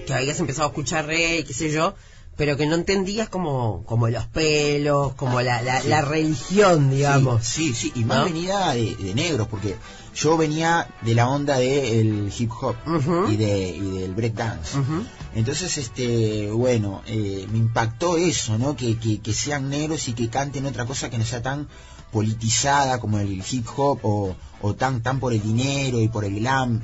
que 0.07 0.15
habías 0.15 0.41
empezado 0.41 0.69
a 0.69 0.71
escuchar 0.71 1.07
reggae, 1.07 1.45
qué 1.45 1.55
sé 1.55 1.71
yo, 1.71 1.95
pero 2.37 2.57
que 2.57 2.67
no 2.67 2.75
entendías 2.75 3.29
como, 3.29 3.85
como 3.85 4.09
los 4.09 4.27
pelos, 4.27 5.15
como 5.15 5.41
la, 5.43 5.61
la, 5.63 5.81
Sí. 5.83 5.89
la 5.89 6.01
religión, 6.03 6.91
digamos. 6.91 7.45
Sí, 7.47 7.75
sí, 7.75 7.91
sí, 7.95 8.01
y 8.01 8.05
más 8.05 8.19
¿No? 8.19 8.25
venida 8.25 8.73
de, 8.73 8.97
de 8.97 9.15
negros, 9.15 9.49
porque 9.49 9.77
yo 10.15 10.37
venía 10.37 10.89
de 11.03 11.15
la 11.15 11.29
onda 11.29 11.59
del 11.59 12.33
hip 12.37 12.51
hop 12.61 12.77
y, 13.31 13.37
de, 13.37 13.69
y 13.69 13.81
del 14.01 14.15
break 14.15 14.35
dance. 14.35 14.79
Entonces, 15.35 15.79
este, 15.79 16.51
bueno, 16.51 17.03
eh, 17.07 17.47
me 17.51 17.59
impactó 17.59 18.17
eso, 18.19 18.59
¿no? 18.59 18.77
Que, 18.77 18.99
que, 18.99 19.21
que 19.21 19.33
sean 19.33 19.71
negros 19.71 20.09
y 20.09 20.13
que 20.13 20.29
canten 20.29 20.67
otra 20.67 20.85
cosa 20.85 21.09
que 21.11 21.17
no 21.19 21.25
sea 21.25 21.43
tan 21.43 21.69
politizada 22.13 23.01
como 23.01 23.19
el 23.19 23.43
hip 23.51 23.67
hop 23.77 24.01
o, 24.03 24.37
o 24.61 24.75
tan 24.75 25.03
tan 25.03 25.19
por 25.19 25.33
el 25.33 25.43
dinero 25.43 25.99
y 26.01 26.09
por 26.09 26.27
el 26.27 26.41
glam 26.41 26.83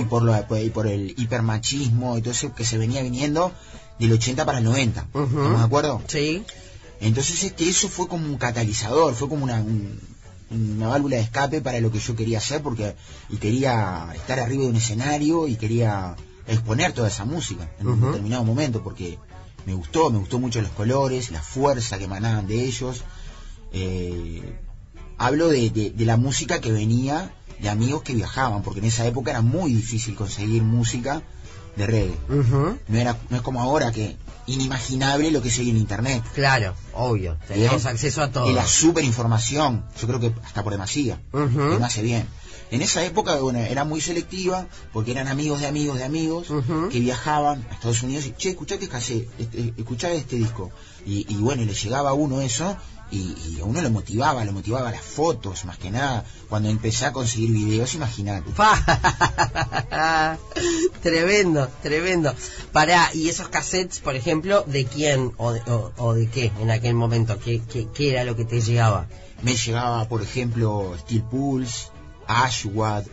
y 0.00 0.04
por 0.06 0.22
lo, 0.22 0.34
y 0.58 0.70
por 0.70 0.86
el 0.86 1.10
hipermachismo 1.18 2.16
y 2.16 2.22
todo 2.22 2.32
eso 2.32 2.54
que 2.54 2.64
se 2.64 2.78
venía 2.78 3.02
viniendo 3.02 3.52
del 4.00 4.12
80 4.12 4.44
para 4.44 4.58
el 4.58 4.64
90. 4.64 5.06
Ujú. 5.14 5.22
¿Estamos 5.24 5.58
de 5.60 5.64
acuerdo? 5.66 6.02
Sí. 6.08 6.42
Entonces 7.00 7.44
este, 7.44 7.68
eso 7.68 7.88
fue 7.88 8.08
como 8.08 8.26
un 8.26 8.36
catalizador, 8.38 9.14
fue 9.14 9.28
como 9.28 9.44
una, 9.44 9.60
un- 9.60 10.00
una 10.50 10.88
válvula 10.88 11.16
de 11.16 11.22
escape 11.22 11.60
para 11.60 11.78
lo 11.80 11.92
que 11.92 12.00
yo 12.00 12.16
quería 12.16 12.38
hacer 12.38 12.60
porque 12.60 12.96
y 13.28 13.36
quería 13.36 14.08
estar 14.16 14.40
arriba 14.40 14.64
de 14.64 14.70
un 14.70 14.76
escenario 14.76 15.46
y 15.46 15.54
quería 15.56 16.16
exponer 16.48 16.92
toda 16.92 17.06
esa 17.08 17.24
música 17.24 17.70
en 17.78 17.86
un 17.86 18.00
determinado 18.00 18.42
momento 18.44 18.82
porque 18.82 19.18
me 19.64 19.74
gustó, 19.74 20.10
me 20.10 20.18
gustó 20.18 20.40
mucho 20.40 20.60
los 20.60 20.72
colores, 20.72 21.30
la 21.30 21.40
fuerza 21.42 21.98
que 21.98 22.04
emanaban 22.04 22.46
de 22.48 22.64
ellos. 22.64 23.02
Eh, 23.72 24.42
hablo 25.18 25.48
de, 25.48 25.70
de- 25.70 25.90
de 25.90 26.04
la 26.04 26.16
música 26.16 26.60
que 26.60 26.72
venía 26.72 27.32
de 27.60 27.68
amigos 27.68 28.02
que 28.02 28.14
viajaban, 28.14 28.62
porque 28.62 28.80
en 28.80 28.86
esa 28.86 29.06
época 29.06 29.30
era 29.30 29.42
muy 29.42 29.72
difícil 29.72 30.14
conseguir 30.16 30.62
música 30.62 31.22
de 31.76 31.86
reggae. 31.86 32.16
No, 32.88 32.98
era, 32.98 33.16
no 33.28 33.36
es 33.36 33.42
como 33.42 33.62
ahora 33.62 33.92
que 33.92 34.16
inimaginable 34.46 35.30
lo 35.30 35.42
que 35.42 35.50
se 35.50 35.60
oye 35.62 35.70
en 35.70 35.76
internet. 35.76 36.22
Claro, 36.34 36.74
obvio. 36.94 37.36
Tenemos 37.48 37.86
acceso 37.86 38.22
a 38.22 38.30
todo. 38.30 38.50
Y 38.50 38.54
la 38.54 38.66
super 38.66 39.04
información, 39.04 39.84
yo 40.00 40.06
creo 40.06 40.20
que 40.20 40.32
hasta 40.44 40.62
por 40.62 40.72
demasía, 40.72 41.20
Ujú. 41.32 41.48
que 41.70 41.78
me 41.78 41.84
hace 41.84 42.02
bien. 42.02 42.26
En 42.72 42.82
esa 42.82 43.04
época, 43.04 43.34
bueno, 43.36 43.58
era 43.58 43.84
muy 43.84 44.00
selectiva, 44.00 44.66
porque 44.92 45.10
eran 45.10 45.26
amigos 45.26 45.60
de 45.60 45.66
amigos 45.66 45.98
de 45.98 46.04
amigos, 46.04 46.46
que 46.90 47.00
viajaban 47.00 47.66
a 47.68 47.74
Estados 47.74 48.02
Unidos 48.04 48.26
y, 48.26 48.32
che, 48.32 48.50
escuchá 48.50 48.78
que 48.78 48.84
este, 48.84 49.74
escuchá 49.76 50.12
este 50.12 50.36
disco. 50.36 50.70
Y, 51.04 51.26
y 51.28 51.36
bueno, 51.38 51.62
y 51.62 51.66
le 51.66 51.74
llegaba 51.74 52.10
a 52.10 52.12
uno 52.12 52.40
eso, 52.40 52.76
y, 53.10 53.34
y 53.56 53.60
a 53.60 53.64
uno 53.64 53.82
lo 53.82 53.90
motivaba, 53.90 54.44
lo 54.44 54.52
motivaba 54.52 54.90
las 54.90 55.02
fotos, 55.02 55.64
más 55.64 55.78
que 55.78 55.90
nada. 55.90 56.24
Cuando 56.48 56.68
empecé 56.68 57.06
a 57.06 57.12
conseguir 57.12 57.50
videos, 57.50 57.94
imagínate. 57.94 58.50
Tremendo, 61.02 61.68
tremendo. 61.82 62.34
Pará, 62.72 63.10
y 63.14 63.28
esos 63.28 63.48
cassettes, 63.48 64.00
por 64.00 64.16
ejemplo, 64.16 64.64
¿de 64.66 64.84
quién 64.84 65.32
o 65.38 65.52
de, 65.52 65.60
o- 65.70 65.92
o 65.96 66.14
de 66.14 66.28
qué 66.28 66.52
en 66.60 66.70
aquel 66.70 66.94
momento? 66.94 67.38
¿Qué, 67.38 67.60
qué, 67.70 67.88
qué 67.94 68.10
era 68.12 68.24
lo 68.24 68.36
que 68.36 68.44
te 68.44 68.60
llegaba? 68.60 69.06
Me 69.42 69.56
llegaba, 69.56 70.06
por 70.08 70.22
ejemplo, 70.22 70.94
Steel 71.00 71.22
Pulse, 71.22 71.88
Ashwad, 72.26 73.04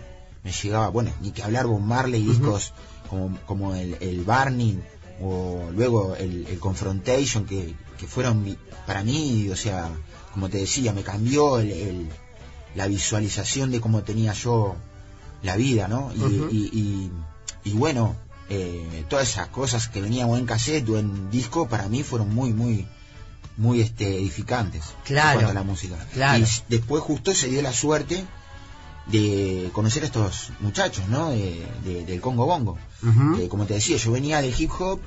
me 0.43 0.51
llegaba, 0.51 0.89
bueno, 0.89 1.11
ni 1.21 1.31
que 1.31 1.43
hablar 1.43 1.67
Bob 1.67 1.79
Marley, 1.81 2.21
discos 2.23 2.73
como, 3.09 3.37
como 3.45 3.75
el, 3.75 3.97
el 4.01 4.23
Barney, 4.23 4.81
o 5.21 5.69
luego 5.73 6.15
el, 6.15 6.45
el 6.47 6.59
Confrontation, 6.59 7.45
que, 7.45 7.73
que 7.97 8.07
fueron 8.07 8.57
para 8.85 9.03
mí, 9.03 9.49
o 9.49 9.55
sea, 9.55 9.89
como 10.33 10.49
te 10.49 10.57
decía, 10.59 10.93
me 10.93 11.03
cambió 11.03 11.59
el, 11.59 11.71
el, 11.71 12.09
la 12.75 12.87
visualización 12.87 13.71
de 13.71 13.81
cómo 13.81 14.03
tenía 14.03 14.33
yo 14.33 14.75
la 15.43 15.55
vida, 15.55 15.87
¿no? 15.87 16.11
Y, 16.15 16.19
y, 16.51 16.69
y- 16.79 17.11
y 17.63 17.73
bueno, 17.73 18.15
eh, 18.49 19.03
todas 19.09 19.27
esas 19.29 19.47
cosas 19.49 19.87
que 19.89 20.01
venían 20.01 20.29
o 20.29 20.37
en 20.37 20.45
cassette 20.45 20.87
o 20.89 20.97
en 20.97 21.29
disco, 21.29 21.67
para 21.67 21.89
mí 21.89 22.03
fueron 22.03 22.33
muy, 22.33 22.53
muy, 22.53 22.87
muy 23.57 23.81
este, 23.81 24.15
edificantes. 24.17 24.83
Claro. 25.03 25.39
En 25.39 25.45
cuanto 25.45 25.51
a 25.59 25.63
la 25.63 25.69
música. 25.69 25.95
Claro. 26.13 26.43
Y 26.43 26.47
después 26.69 27.03
justo 27.03 27.33
se 27.33 27.47
dio 27.49 27.61
la 27.61 27.73
suerte 27.73 28.23
de 29.07 29.69
conocer 29.73 30.03
a 30.03 30.05
estos 30.07 30.51
muchachos, 30.59 31.07
¿no? 31.07 31.29
De- 31.31 31.65
de- 31.83 32.05
del 32.05 32.21
Congo 32.21 32.45
Bongo. 32.45 32.77
Eh, 33.39 33.47
como 33.47 33.65
te 33.65 33.73
decía, 33.75 33.97
yo 33.97 34.11
venía 34.11 34.41
del 34.41 34.53
hip 34.57 34.71
hop, 34.79 34.99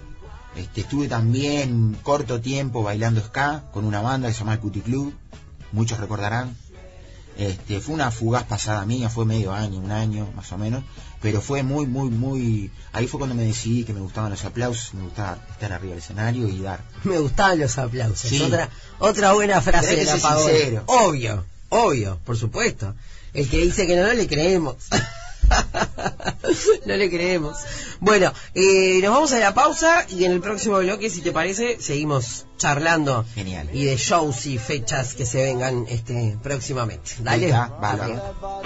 este, 0.56 0.82
estuve 0.82 1.08
también 1.08 1.96
corto 2.02 2.40
tiempo 2.40 2.82
bailando 2.82 3.20
ska 3.20 3.64
con 3.72 3.84
una 3.84 4.00
banda 4.00 4.28
que 4.28 4.34
se 4.34 4.40
llama 4.40 4.54
el 4.54 4.60
Cutie 4.60 4.82
Club, 4.82 5.14
muchos 5.72 5.98
recordarán. 5.98 6.56
Este, 7.36 7.80
fue 7.80 7.94
una 7.94 8.10
fugaz 8.10 8.44
pasada 8.44 8.84
mía, 8.84 9.08
fue 9.08 9.24
medio 9.24 9.52
año, 9.52 9.78
un 9.78 9.92
año 9.92 10.28
más 10.34 10.52
o 10.52 10.58
menos, 10.58 10.82
pero 11.22 11.40
fue 11.40 11.62
muy, 11.62 11.86
muy, 11.86 12.10
muy... 12.10 12.70
Ahí 12.92 13.06
fue 13.06 13.18
cuando 13.18 13.34
me 13.34 13.44
decidí 13.44 13.84
que 13.84 13.94
me 13.94 14.00
gustaban 14.00 14.30
los 14.30 14.44
aplausos, 14.44 14.92
me 14.94 15.04
gustaba 15.04 15.38
estar 15.50 15.72
arriba 15.72 15.90
del 15.90 16.02
escenario 16.02 16.48
y 16.48 16.60
dar. 16.60 16.80
Me 17.04 17.18
gustaban 17.18 17.58
los 17.58 17.78
aplausos. 17.78 18.28
Sí. 18.28 18.42
Otra, 18.42 18.68
otra 18.98 19.32
buena 19.32 19.60
frase 19.62 19.96
de 19.96 20.04
la. 20.04 20.82
Obvio, 20.86 21.44
obvio, 21.70 22.18
por 22.24 22.36
supuesto. 22.36 22.94
El 23.32 23.48
que 23.48 23.58
dice 23.58 23.86
que 23.86 23.96
no, 23.96 24.02
no 24.02 24.12
le 24.12 24.26
creemos. 24.26 24.76
no 26.86 26.96
le 26.96 27.10
creemos. 27.10 27.56
Bueno, 28.00 28.32
eh, 28.54 29.00
nos 29.02 29.12
vamos 29.12 29.32
a 29.32 29.38
la 29.38 29.54
pausa 29.54 30.06
y 30.08 30.24
en 30.24 30.32
el 30.32 30.40
próximo 30.40 30.78
bloque, 30.78 31.10
si 31.10 31.20
te 31.20 31.32
parece, 31.32 31.80
seguimos 31.80 32.46
charlando 32.56 33.24
Genial. 33.34 33.68
y 33.72 33.84
de 33.84 33.96
shows 33.96 34.46
y 34.46 34.58
fechas 34.58 35.14
que 35.14 35.26
se 35.26 35.42
vengan 35.42 35.86
este 35.88 36.36
próximamente. 36.42 37.12
Dale. 37.20 37.52
Ok. 37.52 38.64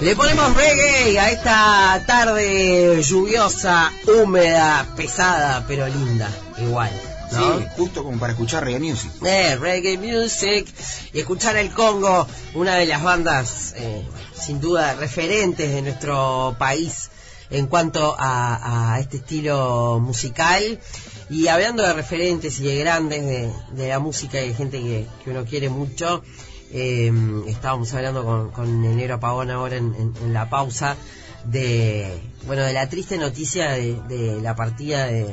Le 0.00 0.16
ponemos 0.16 0.54
reggae 0.56 1.18
a 1.18 1.30
esta 1.30 2.04
tarde 2.06 3.00
lluviosa, 3.02 3.92
húmeda, 4.06 4.86
pesada, 4.96 5.64
pero 5.66 5.86
linda, 5.86 6.28
igual. 6.58 6.90
¿No? 7.34 7.58
Sí, 7.58 7.66
justo 7.76 8.02
como 8.04 8.18
para 8.18 8.32
escuchar 8.32 8.64
reggae 8.64 8.80
music. 8.80 9.10
Eh, 9.24 9.56
reggae 9.56 9.98
music 9.98 10.66
y 11.12 11.18
escuchar 11.20 11.56
el 11.56 11.70
Congo, 11.72 12.26
una 12.54 12.74
de 12.76 12.86
las 12.86 13.02
bandas 13.02 13.74
eh, 13.76 14.02
sin 14.34 14.60
duda 14.60 14.94
referentes 14.94 15.72
de 15.72 15.82
nuestro 15.82 16.56
país 16.58 17.10
en 17.50 17.66
cuanto 17.66 18.16
a, 18.18 18.94
a 18.94 19.00
este 19.00 19.18
estilo 19.18 20.00
musical. 20.00 20.80
Y 21.30 21.48
hablando 21.48 21.82
de 21.82 21.92
referentes 21.94 22.60
y 22.60 22.64
de 22.64 22.76
grandes 22.78 23.24
de, 23.24 23.50
de 23.72 23.88
la 23.88 23.98
música 23.98 24.40
y 24.42 24.48
de 24.48 24.54
gente 24.54 24.78
que, 24.80 25.06
que 25.24 25.30
uno 25.30 25.44
quiere 25.44 25.68
mucho, 25.70 26.22
eh, 26.70 27.10
estábamos 27.46 27.92
hablando 27.94 28.24
con, 28.24 28.50
con 28.50 28.84
el 28.84 28.96
negro 28.96 29.14
Apagón 29.14 29.50
ahora 29.50 29.76
en, 29.76 29.94
en- 29.94 30.14
en 30.22 30.32
la 30.34 30.50
pausa 30.50 30.96
de 31.44 32.20
bueno 32.46 32.62
de 32.62 32.72
la 32.72 32.88
triste 32.88 33.18
noticia 33.18 33.70
de, 33.72 34.00
de 34.08 34.40
la 34.40 34.54
partida 34.56 35.06
de, 35.06 35.26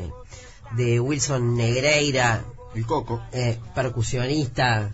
de 0.75 1.00
Wilson 1.00 1.56
Negreira, 1.56 2.44
El 2.75 2.86
coco. 2.86 3.22
eh, 3.32 3.60
percusionista, 3.75 4.92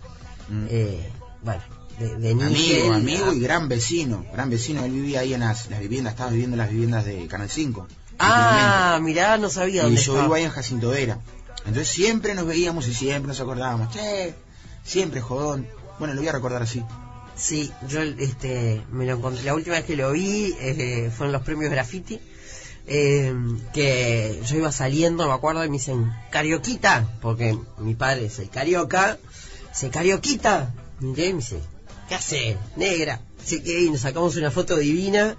Mm. 0.48 0.66
eh, 0.70 1.10
bueno, 1.42 1.62
de, 1.98 2.16
de 2.16 2.30
amigo, 2.30 2.92
amigo 2.94 3.32
y 3.32 3.40
gran 3.40 3.68
vecino. 3.68 4.24
Gran 4.32 4.48
vecino, 4.50 4.84
él 4.84 4.92
vivía 4.92 5.20
ahí 5.20 5.34
en 5.34 5.40
las, 5.40 5.68
las 5.70 5.80
viviendas, 5.80 6.14
estaba 6.14 6.30
viviendo 6.30 6.54
en 6.54 6.58
las 6.58 6.70
viviendas 6.70 7.04
de 7.04 7.26
Canal 7.26 7.50
5. 7.50 7.86
Ah, 8.18 8.98
mirá, 9.02 9.36
no 9.36 9.48
sabía 9.50 9.82
y 9.82 9.84
dónde 9.84 9.96
yo 10.00 10.12
estaba. 10.12 10.22
vivo 10.22 10.34
ahí 10.34 10.44
en 10.44 10.50
Jacinto 10.50 10.88
Vera. 10.90 11.18
Entonces 11.66 11.88
siempre 11.88 12.34
nos 12.34 12.46
veíamos 12.46 12.88
y 12.88 12.94
siempre 12.94 13.28
nos 13.28 13.40
acordábamos. 13.40 13.92
Che, 13.92 14.34
siempre 14.84 15.20
jodón. 15.20 15.66
Bueno, 15.98 16.14
lo 16.14 16.20
voy 16.20 16.28
a 16.28 16.32
recordar 16.32 16.62
así. 16.62 16.82
Sí, 17.36 17.70
yo 17.88 18.00
este 18.02 18.82
me 18.90 19.04
lo 19.06 19.16
encontré. 19.16 19.44
La 19.44 19.54
última 19.54 19.76
vez 19.76 19.84
que 19.84 19.94
lo 19.96 20.10
vi 20.12 20.54
eh, 20.60 21.12
fue 21.16 21.26
en 21.26 21.32
los 21.32 21.42
premios 21.42 21.70
Graffiti. 21.70 22.18
Eh, 22.88 23.34
que 23.74 24.40
yo 24.46 24.56
iba 24.56 24.72
saliendo, 24.72 25.26
me 25.26 25.32
acuerdo, 25.34 25.64
y 25.64 25.68
me 25.68 25.74
dicen 25.76 26.12
Carioquita, 26.30 27.06
porque 27.20 27.56
mi 27.78 27.94
padre 27.94 28.26
es 28.26 28.38
el 28.38 28.48
Carioca. 28.50 29.18
Dice 29.70 29.90
Carioquita. 29.90 30.72
Miré 31.00 31.26
y 31.28 31.32
me 31.34 31.38
dice, 31.40 31.60
¿qué 32.08 32.14
hace? 32.16 32.56
Negra. 32.76 33.20
Así 33.40 33.62
que 33.62 33.82
y 33.82 33.90
nos 33.90 34.00
sacamos 34.00 34.34
una 34.36 34.50
foto 34.50 34.76
divina. 34.76 35.36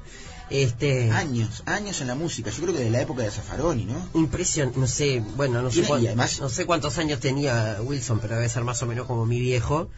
Este, 0.49 1.11
Años, 1.11 1.61
años 1.67 2.01
en 2.01 2.07
la 2.07 2.15
música. 2.15 2.49
Yo 2.49 2.63
creo 2.63 2.73
que 2.75 2.83
de 2.83 2.89
la 2.89 3.01
época 3.01 3.21
de 3.21 3.29
Zaffaroni, 3.29 3.85
¿no? 3.85 4.09
Impresión, 4.15 4.71
no 4.77 4.87
sé, 4.87 5.21
bueno, 5.35 5.61
no 5.61 5.69
sé, 5.69 5.75
Tiene- 5.75 5.87
cuán- 5.89 6.01
y 6.03 6.07
además- 6.07 6.39
no 6.39 6.49
sé 6.49 6.65
cuántos 6.65 6.97
años 6.97 7.19
tenía 7.19 7.77
Wilson, 7.83 8.19
pero 8.19 8.35
debe 8.35 8.49
ser 8.49 8.63
más 8.63 8.81
o 8.81 8.87
menos 8.87 9.05
como 9.05 9.27
mi 9.27 9.39
viejo. 9.39 9.89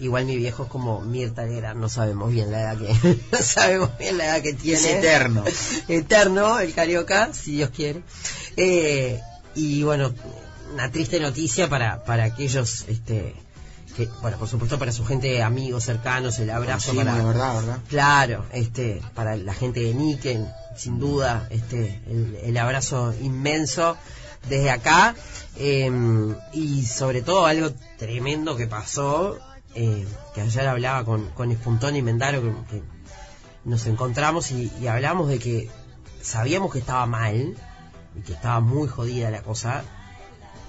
Igual 0.00 0.24
mi 0.24 0.36
viejo 0.36 0.64
es 0.64 0.68
como 0.68 1.00
Mirta 1.02 1.44
Legrand, 1.44 1.78
no 1.78 1.88
sabemos 1.88 2.32
bien 2.32 2.50
la 2.50 2.62
edad 2.62 2.78
que 2.78 3.20
no 3.32 3.38
sabemos 3.38 3.90
bien 3.98 4.18
la 4.18 4.26
edad 4.26 4.42
que 4.42 4.54
tiene. 4.54 4.78
Es 4.78 4.86
eterno. 4.86 5.44
Eterno, 5.88 6.58
el 6.58 6.72
carioca, 6.74 7.32
si 7.32 7.52
Dios 7.52 7.70
quiere. 7.70 8.02
Eh, 8.56 9.20
y 9.54 9.82
bueno, 9.82 10.12
una 10.72 10.90
triste 10.90 11.20
noticia 11.20 11.68
para 11.68 12.04
para 12.04 12.24
aquellos 12.24 12.84
este 12.88 13.34
que 13.96 14.08
bueno, 14.22 14.38
por 14.38 14.48
supuesto 14.48 14.78
para 14.78 14.92
su 14.92 15.04
gente, 15.04 15.42
amigos 15.42 15.84
cercanos, 15.84 16.38
el 16.38 16.50
abrazo 16.50 16.92
Sí, 16.92 16.96
para 16.96 17.16
de 17.16 17.24
verdad, 17.24 17.54
¿verdad? 17.56 17.78
Claro, 17.88 18.44
este, 18.52 19.02
para 19.14 19.36
la 19.36 19.52
gente 19.52 19.80
de 19.80 19.94
Níquel, 19.94 20.46
sin 20.76 20.98
duda, 20.98 21.46
este, 21.50 22.00
el, 22.06 22.38
el 22.42 22.56
abrazo 22.56 23.12
inmenso 23.20 23.96
desde 24.48 24.70
acá 24.70 25.14
eh, 25.56 25.90
y 26.52 26.86
sobre 26.86 27.22
todo 27.22 27.46
algo 27.46 27.70
tremendo 27.98 28.56
que 28.56 28.66
pasó, 28.66 29.38
eh, 29.74 30.06
que 30.34 30.40
ayer 30.40 30.66
hablaba 30.66 31.04
con, 31.04 31.30
con 31.30 31.50
Espuntón 31.50 31.96
y 31.96 32.02
Mendaro, 32.02 32.42
que, 32.42 32.50
que 32.70 32.82
nos 33.64 33.86
encontramos 33.86 34.50
y, 34.50 34.70
y 34.80 34.86
hablamos 34.86 35.28
de 35.28 35.38
que 35.38 35.70
sabíamos 36.22 36.72
que 36.72 36.78
estaba 36.80 37.06
mal 37.06 37.54
y 38.16 38.20
que 38.22 38.32
estaba 38.32 38.60
muy 38.60 38.88
jodida 38.88 39.30
la 39.30 39.42
cosa, 39.42 39.84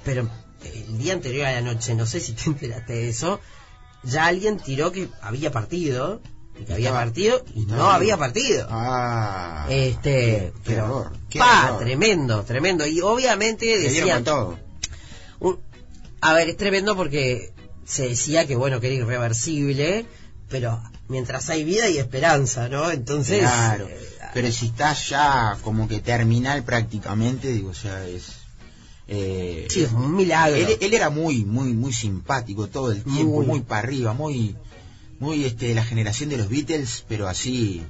pero 0.06 0.28
el 0.64 0.98
día 0.98 1.14
anterior 1.14 1.48
a 1.48 1.54
la 1.54 1.62
noche, 1.62 1.96
no 1.96 2.06
sé 2.06 2.20
si 2.20 2.34
te 2.34 2.44
enteraste 2.46 2.94
de 2.94 3.10
eso, 3.10 3.40
ya 4.04 4.26
alguien 4.26 4.58
tiró 4.58 4.92
que 4.92 5.10
había 5.22 5.52
partido, 5.52 6.22
y 6.60 6.66
que 6.66 6.74
había 6.74 6.92
partido, 6.92 7.44
y 7.56 7.66
no 7.66 7.90
había 7.90 8.18
partido. 8.18 8.68
Ah. 8.70 9.66
este, 9.70 10.12
qué, 10.12 10.54
qué 10.54 10.72
pero, 10.76 10.86
horror, 10.86 11.12
qué 11.30 11.40
pa, 11.40 11.68
horror. 11.72 11.80
tremendo, 11.84 12.44
tremendo. 12.44 12.86
Y 12.86 13.02
obviamente 13.02 13.66
decían, 13.80 14.24
todo. 14.24 14.58
un- 15.40 15.60
a 16.20 16.34
ver, 16.34 16.50
es 16.50 16.58
tremendo 16.58 16.96
porque 16.96 17.52
se 17.86 18.08
decía 18.10 18.48
que 18.48 18.56
bueno, 18.56 18.80
que 18.80 18.88
era 18.88 18.96
irreversible, 18.98 20.06
pero 20.50 20.82
mientras 21.08 21.50
hay 21.50 21.64
vida 21.64 21.86
hay 21.86 21.98
esperanza, 21.98 22.70
¿no? 22.70 22.92
Entonces, 22.92 23.40
Claro. 23.40 23.88
eh, 23.88 24.10
Pero 24.34 24.52
si 24.52 24.68
está 24.68 24.94
ya 24.94 25.58
como 25.64 25.88
que 25.88 26.00
terminal 26.00 26.64
prácticamente, 26.64 27.50
digo, 27.50 27.70
o 27.70 27.74
sea, 27.74 28.06
es... 28.08 28.34
Eh, 29.08 29.68
sí, 29.70 29.84
es 29.84 29.92
un 29.92 30.16
milagro. 30.16 30.56
él, 30.56 30.78
él 30.80 30.94
era 30.94 31.10
muy, 31.10 31.44
muy, 31.44 31.74
muy 31.74 31.92
simpático 31.92 32.68
todo 32.68 32.92
el 32.94 33.04
tiempo, 33.04 33.38
Muy. 33.38 33.46
muy, 33.46 33.60
para 33.62 33.80
arriba, 33.80 34.14
muy, 34.14 34.56
muy 35.20 35.44
este, 35.44 35.68
de 35.68 35.76
la 35.76 35.84
generación 35.84 36.30
de 36.30 36.38
los 36.38 36.48
Beatles, 36.48 37.04
pero 37.10 37.28
así, 37.28 37.84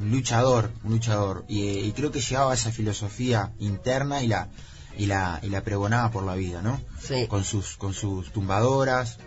un 0.00 0.10
luchador, 0.10 0.70
un 0.84 0.92
luchador. 0.92 1.44
Y, 1.46 1.62
y 1.68 1.92
creo 1.92 2.10
que 2.10 2.20
llevaba 2.22 2.54
esa 2.54 2.72
filosofía 2.72 3.52
interna 3.58 4.22
y 4.22 4.28
la, 4.28 4.48
y 4.96 5.04
la, 5.06 5.40
y 5.42 5.50
la 5.50 5.62
pregonaba 5.62 6.10
por 6.10 6.24
la 6.24 6.34
vida, 6.36 6.62
¿no? 6.62 6.80
Sí. 7.06 7.26
Con 7.28 7.44
sus, 7.44 7.76
con 7.76 7.92
sus 7.92 8.32
tumbadoras 8.32 9.18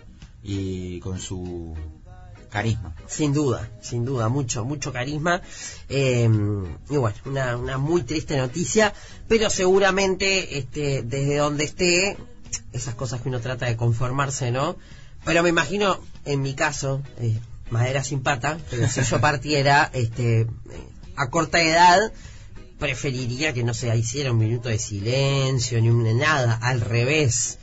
y 0.45 0.99
con 0.99 1.19
su 1.19 1.75
carisma. 2.49 2.95
Sin 3.07 3.33
duda, 3.33 3.69
sin 3.81 4.05
duda, 4.05 4.29
mucho, 4.29 4.63
mucho 4.63 4.93
carisma. 4.93 5.41
Eh, 5.89 6.29
y 6.89 6.97
bueno, 6.97 7.17
una, 7.25 7.57
una 7.57 7.77
muy 7.77 8.03
triste 8.03 8.37
noticia, 8.37 8.93
pero 9.27 9.49
seguramente 9.49 10.57
este, 10.57 11.01
desde 11.03 11.37
donde 11.37 11.65
esté, 11.65 12.17
esas 12.71 12.95
cosas 12.95 13.21
que 13.21 13.29
uno 13.29 13.41
trata 13.41 13.65
de 13.65 13.75
conformarse, 13.75 14.51
¿no? 14.51 14.77
Pero 15.25 15.43
me 15.43 15.49
imagino, 15.49 15.99
en 16.23 16.41
mi 16.41 16.53
caso, 16.53 17.01
eh, 17.19 17.39
madera 17.71 18.03
sin 18.03 18.21
pata, 18.21 18.59
pero 18.69 18.87
si 18.87 19.01
yo 19.01 19.19
partiera 19.29 19.89
este, 19.93 20.41
eh, 20.41 20.47
a 21.17 21.29
corta 21.29 21.61
edad, 21.61 22.13
preferiría 22.79 23.53
que 23.53 23.63
no 23.63 23.73
se 23.73 23.95
hiciera 23.97 24.31
un 24.31 24.37
minuto 24.37 24.69
de 24.69 24.77
silencio, 24.77 25.81
ni 25.81 25.89
un 25.89 26.17
nada, 26.17 26.59
al 26.61 26.81
revés. 26.81 27.57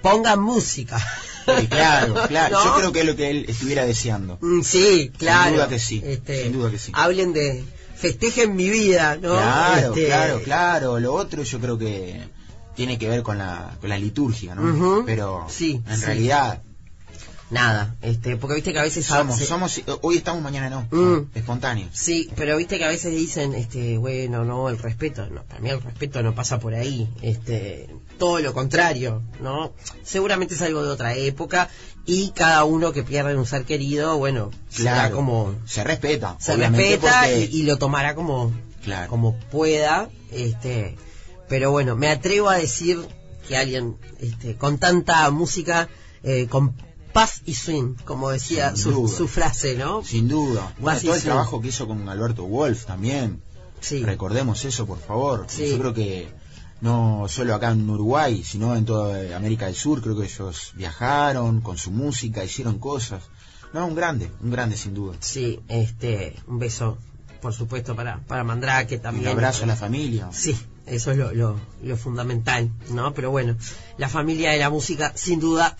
Pongan 0.00 0.40
música. 0.40 0.98
Claro, 1.68 2.14
claro. 2.28 2.56
¿No? 2.58 2.64
Yo 2.64 2.74
creo 2.76 2.92
que 2.92 3.00
es 3.00 3.06
lo 3.06 3.16
que 3.16 3.30
él 3.30 3.44
estuviera 3.48 3.84
deseando. 3.86 4.38
Mm, 4.40 4.62
Sí, 4.62 5.10
claro. 5.18 5.54
duda 5.54 5.68
que 5.68 5.78
sí, 5.78 6.02
Este, 6.04 6.42
sin 6.44 6.52
duda 6.52 6.70
que 6.70 6.78
sí. 6.78 6.92
Hablen 6.94 7.32
de 7.32 7.64
festejen 7.96 8.54
mi 8.56 8.68
vida, 8.70 9.16
¿no? 9.20 9.32
Claro, 9.34 9.88
Este, 9.88 10.06
claro, 10.06 10.40
claro. 10.42 11.00
Lo 11.00 11.14
otro 11.14 11.42
yo 11.42 11.58
creo 11.60 11.78
que 11.78 12.20
tiene 12.74 12.98
que 12.98 13.08
ver 13.08 13.22
con 13.22 13.38
la, 13.38 13.76
con 13.80 13.90
la 13.90 13.98
liturgia, 13.98 14.54
¿no? 14.54 15.04
Pero 15.06 15.46
Sí, 15.48 15.80
en 15.86 15.96
sí. 15.98 16.04
realidad 16.06 16.62
nada, 17.52 17.94
este, 18.02 18.36
porque 18.36 18.54
viste 18.56 18.72
que 18.72 18.78
a 18.78 18.82
veces 18.82 19.06
Somos, 19.06 19.36
se- 19.36 19.44
somos, 19.46 19.80
hoy 20.00 20.16
estamos, 20.16 20.42
mañana 20.42 20.70
no. 20.70 20.88
Mm. 20.90 21.28
Espontáneos. 21.34 21.90
Sí, 21.92 22.28
pero 22.34 22.56
viste 22.56 22.78
que 22.78 22.84
a 22.84 22.88
veces 22.88 23.12
dicen, 23.14 23.54
este, 23.54 23.98
bueno, 23.98 24.44
no, 24.44 24.68
el 24.68 24.78
respeto, 24.78 25.26
no, 25.28 25.42
para 25.44 25.60
mí 25.60 25.68
el 25.70 25.80
respeto 25.82 26.22
no 26.22 26.34
pasa 26.34 26.58
por 26.58 26.74
ahí, 26.74 27.08
este, 27.22 27.88
todo 28.18 28.40
lo 28.40 28.54
contrario, 28.54 29.22
¿no? 29.40 29.72
Seguramente 30.02 30.54
es 30.54 30.62
algo 30.62 30.82
de 30.82 30.88
otra 30.90 31.14
época 31.14 31.68
y 32.06 32.30
cada 32.30 32.64
uno 32.64 32.92
que 32.92 33.02
pierde 33.02 33.36
un 33.36 33.46
ser 33.46 33.64
querido, 33.64 34.16
bueno, 34.18 34.50
Claro. 34.74 35.14
como, 35.14 35.54
Se 35.66 35.84
respeta. 35.84 36.36
se 36.40 36.56
respeta 36.56 37.20
porque- 37.20 37.48
y, 37.52 37.60
y 37.60 37.62
lo 37.64 37.76
tomará 37.76 38.14
como, 38.14 38.50
Claro. 38.82 39.08
como 39.10 39.38
pueda, 39.50 40.08
este, 40.30 40.96
pero 41.48 41.70
bueno, 41.70 41.96
me 41.96 42.08
atrevo 42.08 42.48
a 42.48 42.56
decir 42.56 42.98
que 43.46 43.56
alguien, 43.58 43.96
este, 44.20 44.56
con 44.56 44.78
tanta 44.78 45.28
música, 45.30 45.88
eh, 46.22 46.46
con 46.48 46.74
paz 47.12 47.42
y 47.44 47.54
swing, 47.54 47.94
como 48.04 48.30
decía 48.30 48.74
su, 48.76 49.08
su 49.08 49.28
frase, 49.28 49.76
¿no? 49.76 50.02
Sin 50.02 50.28
duda. 50.28 50.74
Bueno, 50.78 51.00
todo 51.00 51.14
el 51.14 51.22
trabajo 51.22 51.60
que 51.60 51.68
hizo 51.68 51.86
con 51.86 52.08
Alberto 52.08 52.44
Wolf 52.44 52.84
también. 52.86 53.42
Sí. 53.80 54.02
Recordemos 54.04 54.64
eso, 54.64 54.86
por 54.86 54.98
favor. 55.00 55.46
Sí. 55.48 55.70
Yo 55.70 55.78
creo 55.78 55.94
que 55.94 56.28
no 56.80 57.26
solo 57.28 57.54
acá 57.54 57.70
en 57.70 57.88
Uruguay, 57.88 58.42
sino 58.44 58.74
en 58.76 58.84
toda 58.84 59.36
América 59.36 59.66
del 59.66 59.74
Sur, 59.74 60.02
creo 60.02 60.16
que 60.16 60.24
ellos 60.24 60.72
viajaron 60.74 61.60
con 61.60 61.78
su 61.78 61.90
música, 61.90 62.44
hicieron 62.44 62.78
cosas. 62.78 63.22
No, 63.72 63.86
un 63.86 63.94
grande, 63.94 64.30
un 64.42 64.50
grande 64.50 64.76
sin 64.76 64.94
duda. 64.94 65.16
Sí, 65.20 65.60
este, 65.68 66.36
un 66.46 66.58
beso, 66.58 66.98
por 67.40 67.54
supuesto, 67.54 67.96
para, 67.96 68.18
para 68.26 68.44
Mandrake 68.44 68.96
Un 68.96 69.02
también. 69.02 69.28
abrazo 69.28 69.64
a 69.64 69.66
la 69.66 69.76
familia. 69.76 70.28
Sí, 70.32 70.56
eso 70.86 71.10
es 71.12 71.16
lo, 71.16 71.32
lo, 71.32 71.58
lo 71.82 71.96
fundamental, 71.96 72.70
¿no? 72.90 73.14
Pero 73.14 73.30
bueno, 73.30 73.56
la 73.96 74.08
familia 74.08 74.50
de 74.50 74.58
la 74.58 74.68
música, 74.70 75.12
sin 75.14 75.40
duda, 75.40 75.76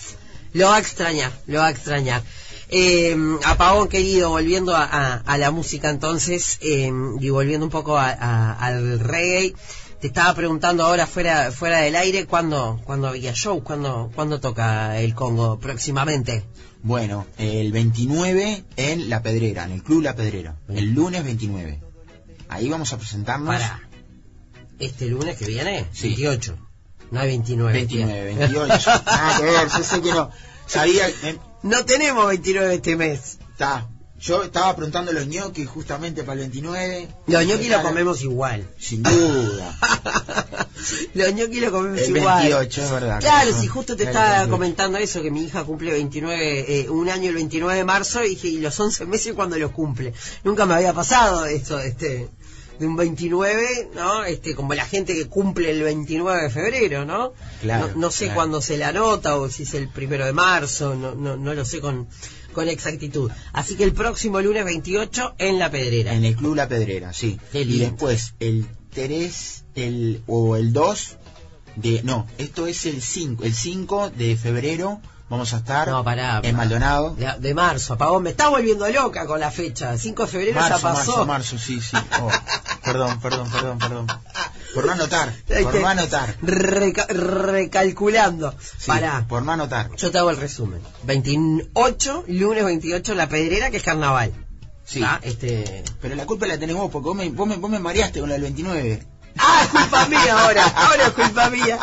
lo 0.52 0.68
va 0.68 0.76
a 0.76 0.80
extrañar, 0.80 1.32
lo 1.46 1.58
va 1.60 1.66
a 1.68 1.70
extrañar. 1.70 2.22
Eh, 2.68 3.14
Apagón, 3.44 3.88
querido, 3.88 4.30
volviendo 4.30 4.74
a, 4.74 4.84
a- 4.84 5.16
a 5.16 5.38
la 5.38 5.50
música 5.50 5.90
entonces, 5.90 6.58
eh, 6.62 6.90
y 7.20 7.28
volviendo 7.28 7.66
un 7.66 7.70
poco 7.72 7.98
a- 7.98 8.52
al 8.54 8.98
reggae, 8.98 9.54
te 10.00 10.06
estaba 10.08 10.34
preguntando 10.34 10.84
ahora 10.84 11.06
fuera, 11.06 11.52
fuera 11.52 11.78
del 11.80 11.94
aire, 11.96 12.26
¿cuándo, 12.26 12.80
cuándo 12.84 13.08
había 13.08 13.34
show? 13.34 13.62
¿Cuándo, 13.62 14.10
¿Cuándo 14.14 14.40
toca 14.40 14.98
el 15.00 15.14
Congo 15.14 15.60
próximamente? 15.60 16.44
Bueno, 16.82 17.26
el 17.38 17.70
29 17.72 18.64
en 18.76 19.08
La 19.10 19.22
Pedrera, 19.22 19.64
en 19.64 19.72
el 19.72 19.82
Club 19.84 20.02
La 20.02 20.16
Pedrera. 20.16 20.56
El 20.68 20.92
lunes 20.94 21.22
29. 21.24 21.80
Ahí 22.48 22.68
vamos 22.68 22.92
a 22.92 22.98
presentarnos. 22.98 23.54
Para 23.54 23.88
este 24.80 25.06
lunes 25.06 25.36
que 25.36 25.46
viene, 25.46 25.86
Sí. 25.92 26.08
28, 26.08 26.56
no 27.12 27.20
hay 27.20 27.28
29. 27.28 27.72
29, 27.72 28.30
tío. 28.48 28.60
28. 28.66 28.90
Nada 29.06 29.38
que 29.38 29.44
ver, 29.44 29.68
yo 29.68 29.84
sé 29.84 30.00
que 30.02 30.12
no. 30.12 30.30
Sabía, 30.66 31.08
eh, 31.08 31.38
No 31.62 31.84
tenemos 31.84 32.26
29 32.26 32.74
este 32.74 32.96
mes. 32.96 33.38
está. 33.52 33.86
Yo 34.18 34.44
estaba 34.44 34.76
preguntando 34.76 35.10
los 35.12 35.26
ñoquis 35.26 35.68
justamente 35.68 36.22
para 36.22 36.34
el 36.34 36.38
29. 36.40 37.08
Los 37.26 37.44
ñoquis 37.44 37.66
lo 37.68 37.74
Claro, 37.74 37.88
comemos 37.88 38.22
igual. 38.22 38.68
Sin 38.78 39.02
duda. 39.02 39.76
Los 41.14 41.32
ñoquis 41.34 41.60
lo 41.60 41.72
comemos 41.72 42.00
El 42.02 42.16
igual. 42.16 42.42
28, 42.42 42.82
es 42.84 42.90
verdad. 42.92 43.20
Claro, 43.20 43.50
si 43.60 43.66
justo 43.66 43.96
te 43.96 44.04
Claro, 44.04 44.18
estaba 44.18 44.48
comentando 44.50 44.98
eso, 44.98 45.22
que 45.22 45.30
mi 45.32 45.44
hija 45.44 45.64
cumple 45.64 45.92
29, 45.92 46.80
eh, 46.82 46.88
un 46.88 47.08
año 47.10 47.28
el 47.30 47.34
29 47.34 47.74
de 47.76 47.84
marzo, 47.84 48.24
y 48.24 48.38
¿y 48.42 48.58
los 48.58 48.78
11 48.78 49.06
meses 49.06 49.32
cuando 49.34 49.58
los 49.58 49.72
cumple? 49.72 50.12
Nunca 50.44 50.66
me 50.66 50.74
había 50.74 50.92
pasado 50.92 51.44
esto, 51.46 51.78
este, 51.80 52.28
de 52.82 52.88
un 52.88 52.96
29, 52.96 53.90
¿no? 53.94 54.24
Este, 54.24 54.56
como 54.56 54.74
la 54.74 54.84
gente 54.84 55.14
que 55.14 55.28
cumple 55.28 55.70
el 55.70 55.82
29 55.84 56.42
de 56.42 56.50
febrero, 56.50 57.04
¿no? 57.04 57.32
Claro, 57.60 57.88
no, 57.88 57.94
no 57.94 58.10
sé 58.10 58.24
claro. 58.24 58.34
cuándo 58.34 58.60
se 58.60 58.76
la 58.76 58.92
nota 58.92 59.36
o 59.36 59.48
si 59.48 59.62
es 59.62 59.74
el 59.74 59.88
primero 59.88 60.26
de 60.26 60.32
marzo, 60.32 60.96
no, 60.96 61.14
no, 61.14 61.36
no 61.36 61.54
lo 61.54 61.64
sé 61.64 61.80
con, 61.80 62.08
con 62.52 62.68
exactitud. 62.68 63.30
Así 63.52 63.76
que 63.76 63.84
el 63.84 63.92
próximo 63.92 64.40
lunes 64.40 64.64
28 64.64 65.36
en 65.38 65.60
La 65.60 65.70
Pedrera. 65.70 66.12
En 66.12 66.24
el 66.24 66.34
Club 66.34 66.56
La 66.56 66.68
Pedrera, 66.68 67.12
sí. 67.12 67.38
Y 67.52 67.78
después 67.78 68.34
el 68.40 68.66
3 68.92 69.64
el, 69.76 70.22
o 70.26 70.56
el 70.56 70.72
2 70.72 71.16
de... 71.76 72.02
No, 72.02 72.26
esto 72.38 72.66
es 72.66 72.84
el 72.86 73.00
5. 73.00 73.44
El 73.44 73.54
5 73.54 74.10
de 74.10 74.36
febrero 74.36 75.00
vamos 75.32 75.52
a 75.54 75.56
estar 75.56 75.88
No, 75.88 76.04
pará, 76.04 76.40
en. 76.44 76.54
Maldonado. 76.54 77.14
De, 77.16 77.26
de 77.38 77.54
marzo, 77.54 77.94
apagón. 77.94 78.22
Me 78.22 78.30
está 78.30 78.48
volviendo 78.48 78.88
loca 78.88 79.26
con 79.26 79.40
la 79.40 79.50
fecha. 79.50 79.96
5 79.98 80.22
de 80.24 80.28
febrero 80.28 80.60
Marzo, 80.60 80.76
ya 80.76 80.82
pasó. 80.82 81.10
marzo, 81.10 81.26
marzo, 81.26 81.58
sí, 81.58 81.80
sí. 81.80 81.96
Oh, 82.20 82.30
perdón, 82.84 83.18
perdón, 83.20 83.50
perdón, 83.50 83.78
perdón. 83.78 84.06
Por 84.74 84.86
no 84.86 84.92
anotar, 84.92 85.32
por 85.64 85.74
no 85.74 85.86
anotar. 85.88 86.36
reca- 86.40 87.06
recalculando. 87.08 88.54
Sí, 88.78 88.86
Pará. 88.86 89.26
Por 89.28 89.42
no 89.42 89.52
anotar. 89.52 89.90
Yo 89.96 90.10
te 90.10 90.18
hago 90.18 90.30
el 90.30 90.36
resumen. 90.36 90.80
28, 91.04 92.24
lunes 92.28 92.64
28, 92.64 93.14
la 93.14 93.28
pedrera, 93.28 93.70
que 93.70 93.78
es 93.78 93.82
carnaval. 93.82 94.32
Sí. 94.84 95.00
¿Ah? 95.04 95.20
Este... 95.22 95.84
Pero 96.00 96.14
la 96.14 96.26
culpa 96.26 96.46
la 96.46 96.58
tenés 96.58 96.76
vos, 96.76 96.90
porque 96.90 97.06
vos 97.08 97.16
me, 97.16 97.28
vos 97.30 97.46
me, 97.46 97.56
vos 97.56 97.70
me 97.70 97.78
mareaste 97.78 98.20
con 98.20 98.28
la 98.28 98.34
del 98.34 98.42
29. 98.42 99.06
Ah, 99.38 99.62
es 99.62 99.68
culpa 99.68 100.06
mía 100.06 100.38
ahora. 100.38 100.66
Ahora 100.66 101.06
es 101.06 101.12
culpa 101.12 101.50
mía. 101.50 101.78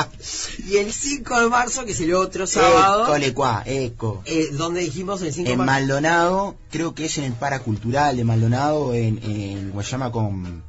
Y 0.68 0.78
el 0.78 0.94
5 0.94 1.42
de 1.42 1.50
marzo, 1.50 1.86
que 1.86 1.92
es 1.92 2.00
el 2.02 2.14
otro 2.14 2.46
sábado. 2.46 3.04
Eco, 3.04 3.18
lecuá, 3.18 3.64
eco. 3.66 4.22
Eh, 4.26 4.50
¿Dónde 4.52 4.82
dijimos 4.82 5.22
el 5.22 5.34
5 5.34 5.48
de 5.48 5.54
En 5.54 5.58
marzo? 5.58 5.72
Maldonado, 5.72 6.56
creo 6.70 6.94
que 6.94 7.06
es 7.06 7.18
en 7.18 7.26
el 7.26 7.34
Paracultural 7.34 8.18
de 8.18 8.24
Maldonado, 8.24 8.94
en, 8.94 9.20
en 9.24 9.72
Guayama 9.72 10.12
con 10.12 10.64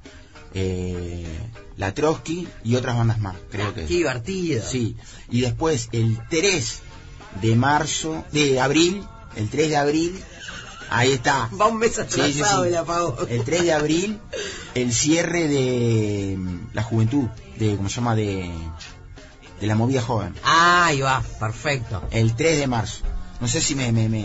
eh, 0.55 1.27
La 1.77 1.95
Trotsky 1.95 2.49
y 2.65 2.75
otras 2.77 2.97
bandas 2.97 3.21
más, 3.21 3.37
creo 3.51 3.75
que 3.75 3.87
Qué 3.87 3.95
divertido. 3.95 4.65
Sí, 4.67 4.97
y 5.31 5.43
después 5.43 5.89
el 5.93 6.19
3 6.29 6.81
de 7.43 7.57
marzo, 7.57 8.25
de 8.33 8.61
abril, 8.61 9.05
el 9.37 9.49
3 9.49 9.69
de 9.69 9.77
abril, 9.77 10.25
ahí 10.91 11.13
está. 11.13 11.49
Va 11.59 11.67
un 11.67 11.79
mes 11.79 11.95
Sí, 11.95 12.01
atrasado 12.01 12.29
sí, 12.29 12.43
sí. 12.63 12.69
el 12.69 12.77
apagón. 12.77 13.15
El 13.29 13.45
3 13.45 13.63
de 13.63 13.73
abril, 13.73 14.21
el 14.75 14.93
cierre 14.93 15.49
de 15.49 16.37
mm, 16.39 16.71
la 16.73 16.83
juventud, 16.83 17.27
de, 17.57 17.77
¿cómo 17.77 17.89
se 17.89 17.97
llama? 17.97 18.15
De, 18.15 18.51
de 19.61 19.67
la 19.67 19.75
movida 19.75 20.03
joven. 20.03 20.35
Ah, 20.45 20.87
ahí 20.87 21.01
va, 21.01 21.23
perfecto. 21.39 22.03
El 22.11 22.35
3 22.35 22.59
de 22.59 22.67
marzo. 22.67 23.05
No 23.41 23.49
sé 23.49 23.61
si 23.61 23.75
me, 23.75 23.93
me, 23.93 24.09
me, 24.09 24.25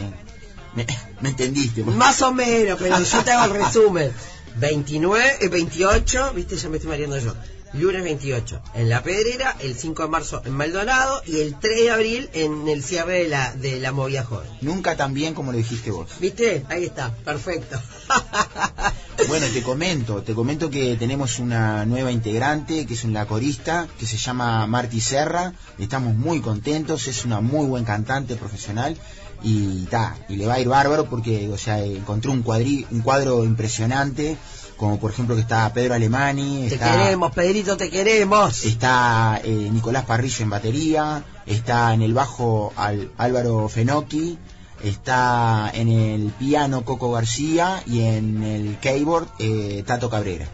me, 0.76 0.86
me 1.22 1.30
entendiste. 1.30 1.84
Más 1.84 2.22
o 2.22 2.34
menos, 2.34 2.78
pero 2.80 3.00
yo 3.02 3.24
te 3.24 3.32
hago 3.32 3.54
el 3.54 3.64
resumen. 3.64 4.12
29, 4.58 5.38
eh, 5.42 5.48
28, 5.50 6.32
viste, 6.34 6.56
ya 6.56 6.70
me 6.70 6.78
estoy 6.78 6.90
mareando 6.90 7.18
yo. 7.20 7.34
Lunes 7.74 8.04
28 8.04 8.62
en 8.76 8.90
La 8.90 9.04
Pedrera, 9.04 9.56
el 9.60 9.76
5 9.76 10.04
de 10.04 10.10
marzo 10.10 10.42
en 10.46 10.54
Maldonado 10.54 11.22
y 11.26 11.42
el 11.42 11.58
3 11.60 11.82
de 11.82 11.92
abril 11.92 12.30
en 12.34 12.68
el 12.68 12.84
cierre 12.84 13.24
de 13.24 13.28
la, 13.28 13.54
de 13.54 13.80
la 13.80 13.92
movida 13.92 14.24
joven. 14.24 14.48
Nunca 14.62 14.96
tan 14.96 15.14
bien 15.14 15.34
como 15.34 15.52
lo 15.52 15.58
dijiste 15.58 15.92
vos. 15.92 16.10
¿Viste? 16.20 16.66
Ahí 16.70 16.86
está, 16.86 17.14
perfecto. 17.24 17.80
Bueno, 19.28 19.48
te 19.52 19.64
comento, 19.64 20.22
te 20.22 20.36
comento 20.36 20.70
que 20.70 20.98
tenemos 20.98 21.40
una 21.40 21.84
nueva 21.86 22.12
integrante, 22.12 22.86
que 22.86 22.94
es 22.94 23.06
una 23.06 23.26
corista, 23.26 23.88
que 23.98 24.06
se 24.06 24.18
llama 24.18 24.68
Marti 24.68 25.02
Serra. 25.02 25.54
Estamos 25.80 26.14
muy 26.14 26.42
contentos, 26.42 27.08
es 27.08 27.26
una 27.26 27.42
muy 27.42 27.66
buen 27.66 27.86
cantante 27.86 28.36
profesional 28.36 28.96
y 29.42 29.86
ta, 29.86 30.16
y 30.30 30.36
le 30.36 30.46
va 30.46 30.56
a 30.56 30.60
ir 30.60 30.68
bárbaro 30.68 31.06
porque, 31.06 31.50
o 31.50 31.58
sea, 31.58 31.84
encontró 31.84 32.32
un 32.32 32.44
cuadri, 32.44 32.86
un 32.92 33.02
cuadro 33.02 33.44
impresionante, 33.44 34.38
como 34.78 35.00
por 35.00 35.12
ejemplo 35.12 35.36
que 35.36 35.42
está 35.42 35.72
Pedro 35.74 35.94
Alemani, 35.94 36.68
te 36.70 36.78
queremos, 36.78 37.32
Pedrito, 37.34 37.78
te 37.78 37.90
queremos. 37.90 38.64
está 38.66 39.40
eh, 39.44 39.70
Nicolás 39.72 40.06
Parrillo 40.06 40.44
en 40.44 40.50
batería, 40.50 41.24
está 41.46 41.94
en 41.94 42.02
el 42.02 42.14
bajo 42.14 42.74
Al- 42.76 43.12
Álvaro 43.18 43.70
Fenocchi, 43.70 44.38
está 44.84 45.72
en 45.74 45.90
el 45.90 46.32
piano 46.32 46.84
Coco 46.84 47.12
García 47.12 47.82
y 47.88 48.02
en 48.02 48.44
el 48.44 48.78
keyboard 48.80 49.28
eh, 49.40 49.84
Tato 49.86 50.10
Cabrera. 50.10 50.48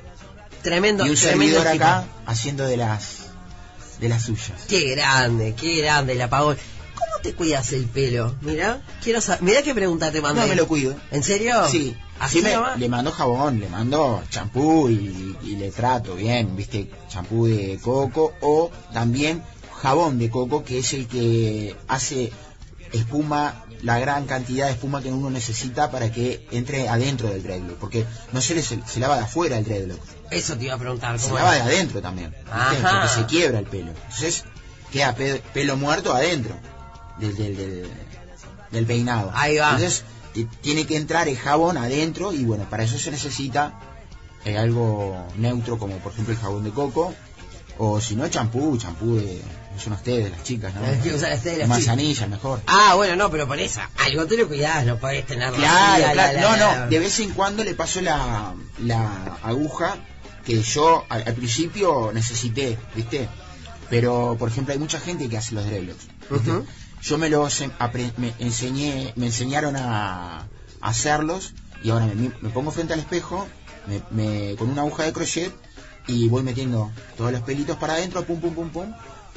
Tremendo, 0.62 1.06
y 1.06 1.10
un 1.10 1.16
tremendo 1.16 1.56
servidor 1.56 1.68
equipo. 1.68 1.84
acá 1.86 2.06
haciendo 2.28 2.66
de 2.66 2.78
las 2.78 3.18
de 4.00 4.10
las 4.10 4.24
suyas. 4.24 4.62
Qué 4.68 4.90
grande, 4.96 5.54
qué 5.60 5.78
grande 5.82 6.14
el 6.14 6.22
apagón. 6.22 6.58
¿Cómo 7.22 7.30
te 7.30 7.36
cuidas 7.36 7.72
el 7.74 7.86
pelo? 7.86 8.36
Mira, 8.42 8.82
quiero 9.04 9.22
saber. 9.22 9.44
Mira 9.44 9.62
qué 9.62 9.74
pregunta 9.76 10.12
te 10.12 10.22
mandé. 10.22 10.42
No 10.42 10.48
me 10.48 10.56
lo 10.56 10.68
cuido. 10.68 10.96
¿En 11.12 11.22
serio? 11.24 11.68
Sí, 11.70 11.96
¿Así 12.20 12.40
sí 12.40 12.44
me, 12.44 12.56
le 12.80 12.90
mando 12.90 13.12
jabón, 13.12 13.60
le 13.60 13.70
mando 13.70 14.24
champú 14.30 14.90
y, 14.90 15.38
y 15.44 15.56
le 15.56 15.72
trato 15.72 16.16
bien, 16.16 16.56
viste, 16.56 16.90
champú 17.10 17.46
de 17.48 17.80
coco 17.82 18.34
o 18.42 18.72
también 18.94 19.44
jabón 19.82 20.18
de 20.20 20.30
coco 20.30 20.64
que 20.64 20.80
es 20.80 20.94
el 20.94 21.08
que 21.08 21.76
hace 21.88 22.32
espuma, 22.92 23.66
la 23.84 24.00
gran 24.00 24.26
cantidad 24.26 24.66
de 24.68 24.74
espuma 24.74 25.02
que 25.02 25.10
uno 25.10 25.30
necesita 25.30 25.90
para 25.92 26.12
que 26.12 26.46
entre 26.52 26.90
adentro 26.90 27.30
del 27.30 27.42
dreadlock, 27.44 27.78
porque 27.78 28.06
no 28.32 28.42
se, 28.42 28.54
le, 28.56 28.62
se, 28.64 28.80
se 28.86 29.00
lava 29.00 29.16
de 29.18 29.24
afuera 29.24 29.58
el 29.58 29.64
dreadlock, 29.66 30.02
Eso 30.30 30.56
te 30.58 30.66
iba 30.66 30.76
a 30.76 30.78
preguntar. 30.78 31.18
se 31.20 31.26
¿cómo 31.26 31.38
lava 31.38 31.54
de 31.56 31.62
adentro 31.62 32.02
también, 32.02 32.36
porque 32.46 33.08
se 33.08 33.26
quiebra 33.28 33.60
el 33.60 33.66
pelo. 33.66 33.92
Entonces 33.92 34.44
queda 34.92 35.16
pe- 35.16 35.42
pelo 35.54 35.78
muerto 35.78 36.14
adentro 36.14 36.54
del, 37.20 37.36
del, 37.36 37.58
del, 37.58 37.90
del 38.72 38.86
peinado. 38.86 39.32
Ahí 39.34 39.58
va. 39.58 39.72
Entonces 39.72 40.04
ti- 40.34 40.48
tiene 40.62 40.86
que 40.86 40.96
entrar 40.98 41.28
el 41.28 41.38
jabón 41.38 41.78
adentro 41.78 42.34
y 42.34 42.44
bueno, 42.46 42.66
para 42.70 42.84
eso 42.84 42.98
se 42.98 43.12
necesita 43.12 43.80
eh, 44.46 44.58
algo 44.58 45.28
neutro 45.38 45.78
como 45.78 45.98
por 45.98 46.12
ejemplo 46.14 46.34
el 46.34 46.40
jabón 46.40 46.64
de 46.64 46.72
coco 46.72 47.14
O 47.78 48.00
si 48.02 48.16
no, 48.16 48.28
champú, 48.28 48.78
champú 48.78 49.16
de. 49.18 49.42
Son 49.82 49.94
ustedes, 49.94 50.30
las 50.30 50.44
chicas, 50.44 50.74
¿no? 50.76 50.86
Es 50.86 51.02
que 51.02 51.14
usan 51.16 51.32
ustedes 51.34 51.58
las 51.60 51.68
Manzanilla, 51.70 52.28
mejor. 52.28 52.62
Ah, 52.68 52.94
bueno, 52.96 53.16
no, 53.16 53.32
pero 53.32 53.48
por 53.48 53.58
eso, 53.58 53.80
algo 54.06 54.26
te 54.28 54.36
lo 54.38 54.48
cuidás, 54.48 54.86
no 54.86 54.98
podés 55.00 55.26
tener 55.26 55.52
Claro, 55.54 56.04
la- 56.08 56.12
claro. 56.14 56.34
la- 56.34 56.42
no, 56.42 56.58
la- 56.58 56.80
no, 56.86 56.90
de 56.92 57.00
vez 57.00 57.20
en 57.22 57.32
cuando 57.32 57.64
le 57.64 57.74
paso 57.74 58.02
la, 58.02 58.54
la 58.84 59.38
aguja 59.42 59.96
que 60.46 60.62
yo 60.62 61.06
al, 61.10 61.24
al 61.26 61.34
principio 61.34 62.12
necesité, 62.14 62.78
¿viste? 62.96 63.30
Pero, 63.90 64.36
por 64.38 64.50
ejemplo, 64.50 64.74
hay 64.74 64.80
mucha 64.80 65.00
gente 65.00 65.28
que 65.30 65.38
hace 65.38 65.56
los 65.56 65.66
dreadlocks. 65.66 66.06
Ujú. 66.30 66.66
Yo 67.02 67.18
me 67.18 67.30
los 67.30 67.64
me 68.18 68.34
enseñé, 68.40 69.14
me 69.16 69.26
enseñaron 69.28 69.76
a, 69.76 70.40
a 70.42 70.48
hacerlos 70.82 71.54
y 71.84 71.90
ahora 71.90 72.06
me, 72.06 72.32
me 72.42 72.50
pongo 72.50 72.72
frente 72.72 72.94
al 72.94 73.00
espejo 73.00 73.48
me, 73.88 74.02
me- 74.12 74.56
con 74.56 74.70
una 74.70 74.82
aguja 74.82 75.04
de 75.04 75.14
crochet 75.14 75.52
y 76.08 76.28
voy 76.30 76.44
metiendo 76.44 76.92
todos 77.18 77.32
los 77.32 77.42
pelitos 77.42 77.78
para 77.78 77.94
adentro, 77.94 78.24
pum, 78.24 78.40
pum, 78.40 78.54
pum, 78.54 78.70
pum. 78.70 78.94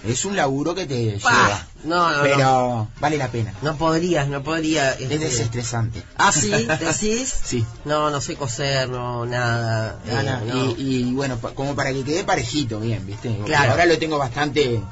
Es 0.07 0.27
un 0.27 0.37
laburo 0.37 0.74
que 0.74 0.85
te 0.85 1.12
lleva, 1.18 1.66
No, 1.85 2.11
no, 2.14 2.22
pero 2.22 2.38
no. 2.38 2.90
vale 3.00 3.16
la 3.16 3.29
pena. 3.29 3.55
No 3.62 3.74
podrías, 3.77 4.29
no 4.29 4.42
podría. 4.42 4.92
Es 4.92 5.00
este- 5.03 5.18
desestresante. 5.18 6.03
Ah, 6.18 6.31
sí, 6.31 6.50
decís. 6.50 7.35
Sí. 7.44 7.64
No, 7.87 8.11
no 8.11 8.20
sé 8.20 8.35
coser, 8.37 8.88
no, 8.90 9.24
nada. 9.24 9.98
eh, 10.07 10.11
Ana, 10.14 10.42
no. 10.44 10.55
y, 10.77 10.83
y 11.09 11.12
bueno, 11.14 11.38
como 11.55 11.74
para 11.74 11.92
que 11.94 12.05
quede 12.05 12.22
parejito, 12.24 12.81
bien, 12.81 13.07
¿viste? 13.07 13.31
Porque 13.31 13.44
Claro. 13.46 13.70
Ahora 13.72 13.87
lo 13.87 13.98
tengo 13.98 14.18
bastante 14.18 14.83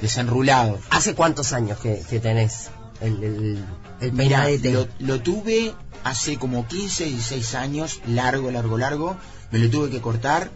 desenrulado. 0.00 0.78
¿Hace 0.90 1.14
cuántos 1.14 1.52
años 1.52 1.78
que, 1.78 2.02
que 2.08 2.20
tenés 2.20 2.70
el, 3.00 3.22
el, 3.22 3.64
el 4.00 4.12
peinadete? 4.12 4.72
lo, 4.72 4.88
lo 4.98 5.20
tuve 5.20 5.74
hace 6.04 6.38
como 6.38 6.66
15, 6.66 7.04
16 7.04 7.54
años, 7.54 8.00
largo, 8.06 8.50
largo, 8.50 8.78
largo. 8.78 9.16
Me 9.50 9.58
lo 9.58 9.68
tuve 9.70 9.90
que 9.90 10.00
cortar 10.00 10.50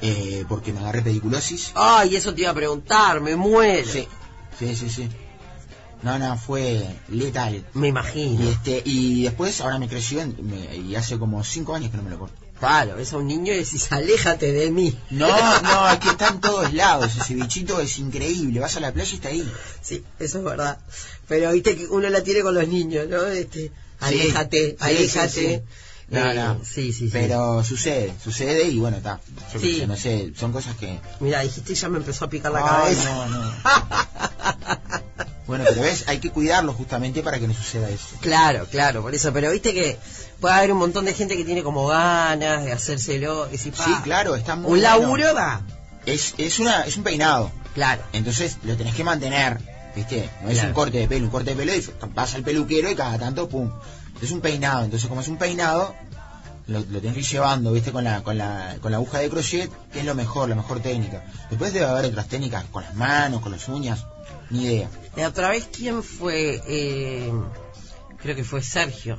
eh, 0.00 0.44
porque 0.48 0.72
me 0.72 0.80
agarré 0.80 1.02
pediculosis. 1.02 1.72
Ay, 1.74 2.16
eso 2.16 2.34
te 2.34 2.42
iba 2.42 2.50
a 2.50 2.54
preguntar, 2.54 3.20
me 3.20 3.36
muero. 3.36 3.88
Sí, 3.90 4.06
sí, 4.58 4.74
sí, 4.76 4.90
sí. 4.90 5.08
No, 6.02 6.18
no, 6.18 6.36
fue 6.36 6.84
letal. 7.08 7.64
Me 7.74 7.86
Y, 7.86 7.90
imagino. 7.90 8.48
este, 8.48 8.82
y 8.84 9.22
después 9.22 9.60
ahora 9.60 9.78
me 9.78 9.88
creció 9.88 10.20
en- 10.20 10.34
me- 10.40 10.76
y 10.76 10.96
hace 10.96 11.16
como 11.18 11.44
5 11.44 11.74
años 11.76 11.92
que 11.92 11.96
no 11.96 12.02
me 12.02 12.10
lo 12.10 12.18
corto. 12.18 12.41
Claro, 12.62 12.94
ves 12.94 13.12
a 13.12 13.16
un 13.16 13.26
niño 13.26 13.52
y 13.52 13.56
decís, 13.56 13.90
aléjate 13.90 14.52
de 14.52 14.70
mí. 14.70 14.96
No, 15.10 15.26
no, 15.62 15.88
es 15.90 15.98
que 15.98 16.10
está 16.10 16.28
en 16.28 16.40
todos 16.40 16.72
lados. 16.72 17.10
Ese 17.20 17.34
bichito 17.34 17.80
es 17.80 17.98
increíble. 17.98 18.60
Vas 18.60 18.76
a 18.76 18.80
la 18.80 18.92
playa 18.92 19.10
y 19.10 19.14
está 19.16 19.28
ahí. 19.30 19.52
Sí, 19.80 20.04
eso 20.20 20.38
es 20.38 20.44
verdad. 20.44 20.78
Pero 21.26 21.50
viste 21.50 21.74
que 21.76 21.86
uno 21.88 22.08
la 22.08 22.22
tiene 22.22 22.42
con 22.42 22.54
los 22.54 22.68
niños, 22.68 23.08
¿no? 23.08 23.26
Este, 23.26 23.72
aléjate, 23.98 24.70
sí, 24.70 24.76
aléjate. 24.78 25.28
sí, 25.28 25.48
sí. 25.56 25.60
No, 26.08 26.30
Eh, 26.30 26.34
no. 26.34 26.60
Sí, 26.64 26.92
sí, 26.92 27.06
sí. 27.06 27.08
Pero 27.12 27.64
sucede, 27.64 28.14
sucede 28.22 28.68
y 28.68 28.78
bueno, 28.78 28.98
está. 28.98 29.20
Yo 29.54 29.58
Sí. 29.58 29.84
no 29.88 29.96
sé, 29.96 30.32
son 30.38 30.52
cosas 30.52 30.76
que. 30.76 31.00
Mira, 31.18 31.40
dijiste 31.40 31.72
y 31.72 31.74
ya 31.74 31.88
me 31.88 31.98
empezó 31.98 32.26
a 32.26 32.30
picar 32.30 32.52
la 32.52 32.60
Ay, 32.60 32.94
cabeza. 32.94 33.26
no, 33.26 33.26
no. 33.40 33.52
bueno, 35.52 35.64
pero 35.68 35.82
ves, 35.82 36.04
hay 36.06 36.18
que 36.18 36.30
cuidarlo 36.30 36.72
justamente 36.74 37.22
para 37.22 37.38
que 37.38 37.46
no 37.48 37.54
suceda 37.54 37.88
eso. 37.88 38.06
Claro, 38.20 38.66
claro, 38.70 39.02
por 39.02 39.14
eso. 39.14 39.32
Pero 39.32 39.50
viste 39.50 39.72
que 39.74 39.98
puede 40.40 40.54
haber 40.54 40.72
un 40.72 40.78
montón 40.78 41.04
de 41.04 41.14
gente 41.14 41.36
que 41.36 41.44
tiene 41.44 41.62
como 41.62 41.86
ganas 41.86 42.64
de 42.64 42.72
hacérselo. 42.72 43.48
Y 43.52 43.70
pa, 43.70 43.84
Sí, 43.84 43.92
claro, 44.02 44.34
está 44.34 44.56
muy 44.56 44.64
Un 44.64 44.70
bueno. 44.80 44.82
laburo 44.82 45.34
da. 45.34 45.62
Es, 46.06 46.34
es, 46.38 46.58
una, 46.58 46.82
es 46.82 46.96
un 46.96 47.04
peinado. 47.04 47.50
Claro. 47.74 48.02
Entonces 48.12 48.56
lo 48.64 48.76
tenés 48.76 48.94
que 48.94 49.04
mantener, 49.04 49.58
¿viste? 49.96 50.28
No 50.42 50.48
es 50.50 50.54
Claro. 50.56 50.68
un 50.68 50.74
corte 50.74 50.98
de 50.98 51.08
pelo, 51.08 51.24
un 51.26 51.30
corte 51.30 51.50
de 51.50 51.56
pelo 51.56 51.74
y 51.74 51.88
vas 52.14 52.34
al 52.34 52.42
peluquero 52.42 52.90
y 52.90 52.94
cada 52.94 53.18
tanto, 53.18 53.48
pum. 53.48 53.70
Es 54.20 54.30
un 54.30 54.40
peinado. 54.40 54.84
Entonces, 54.84 55.08
como 55.08 55.20
es 55.20 55.28
un 55.28 55.36
peinado, 55.38 55.94
lo, 56.66 56.80
lo 56.80 57.00
tenés 57.00 57.14
que 57.14 57.20
ir 57.20 57.26
llevando, 57.26 57.72
¿viste? 57.72 57.92
Con 57.92 58.04
la, 58.04 58.22
con, 58.22 58.36
la, 58.38 58.76
con 58.80 58.90
la 58.92 58.98
aguja 58.98 59.18
de 59.18 59.28
crochet, 59.30 59.70
que 59.92 60.00
es 60.00 60.04
lo 60.04 60.14
mejor, 60.14 60.48
la 60.48 60.54
mejor 60.54 60.80
técnica. 60.80 61.24
Después 61.50 61.72
debe 61.72 61.86
haber 61.86 62.06
otras 62.06 62.26
técnicas 62.28 62.64
con 62.72 62.82
las 62.84 62.94
manos, 62.94 63.40
con 63.42 63.52
las 63.52 63.68
uñas, 63.68 64.04
ni 64.50 64.62
idea. 64.64 64.88
La 65.16 65.28
otra 65.28 65.50
vez, 65.50 65.68
¿quién 65.74 66.02
fue? 66.02 66.62
Eh, 66.66 67.30
creo 68.22 68.34
que 68.34 68.44
fue 68.44 68.62
Sergio, 68.62 69.18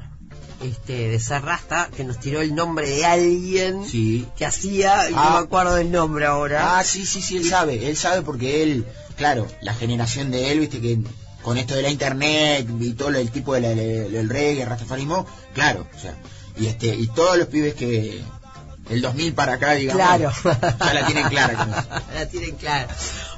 este, 0.64 1.10
de 1.10 1.20
Serrasta, 1.20 1.90
que 1.96 2.04
nos 2.04 2.20
tiró 2.20 2.42
el 2.42 2.56
nombre 2.56 2.90
de 2.90 3.06
alguien 3.06 3.86
Sí. 3.88 4.28
que 4.38 4.46
hacía, 4.46 5.10
y 5.10 5.14
no 5.14 5.20
Ah. 5.22 5.30
me 5.40 5.46
acuerdo 5.46 5.78
el 5.78 5.92
nombre 5.92 6.26
ahora. 6.26 6.80
Ah, 6.80 6.84
sí, 6.84 7.06
sí, 7.06 7.22
sí, 7.22 7.38
él 7.38 7.48
sabe, 7.50 7.88
él 7.90 7.96
sabe 7.98 8.22
porque 8.24 8.64
él, 8.64 8.86
claro, 9.18 9.48
la 9.62 9.74
generación 9.76 10.32
de 10.32 10.52
él, 10.52 10.60
viste 10.62 10.82
que 10.82 11.00
con 11.44 11.58
esto 11.58 11.76
de 11.76 11.82
la 11.84 11.90
internet 11.90 12.68
y 12.80 12.94
todo 12.94 13.10
el 13.10 13.30
tipo 13.30 13.54
del 13.54 13.64
del 14.12 14.30
reggae, 14.30 14.62
el 14.64 14.70
rastafarismo, 14.70 15.28
claro, 15.54 15.86
o 15.96 16.00
sea, 16.00 16.16
y 16.58 16.68
este 16.68 16.88
y 16.96 17.08
todos 17.08 17.38
los 17.38 17.48
pibes 17.48 17.74
que 17.76 18.22
el 18.90 19.02
2000 19.02 19.34
para 19.34 19.54
acá, 19.54 19.72
digamos, 19.74 20.02
Claro. 20.02 20.32
ya 20.80 20.94
la 20.94 21.06
tienen 21.06 21.28
clara 21.28 21.86
la 22.14 22.26
tienen 22.30 22.56
clara. 22.56 22.88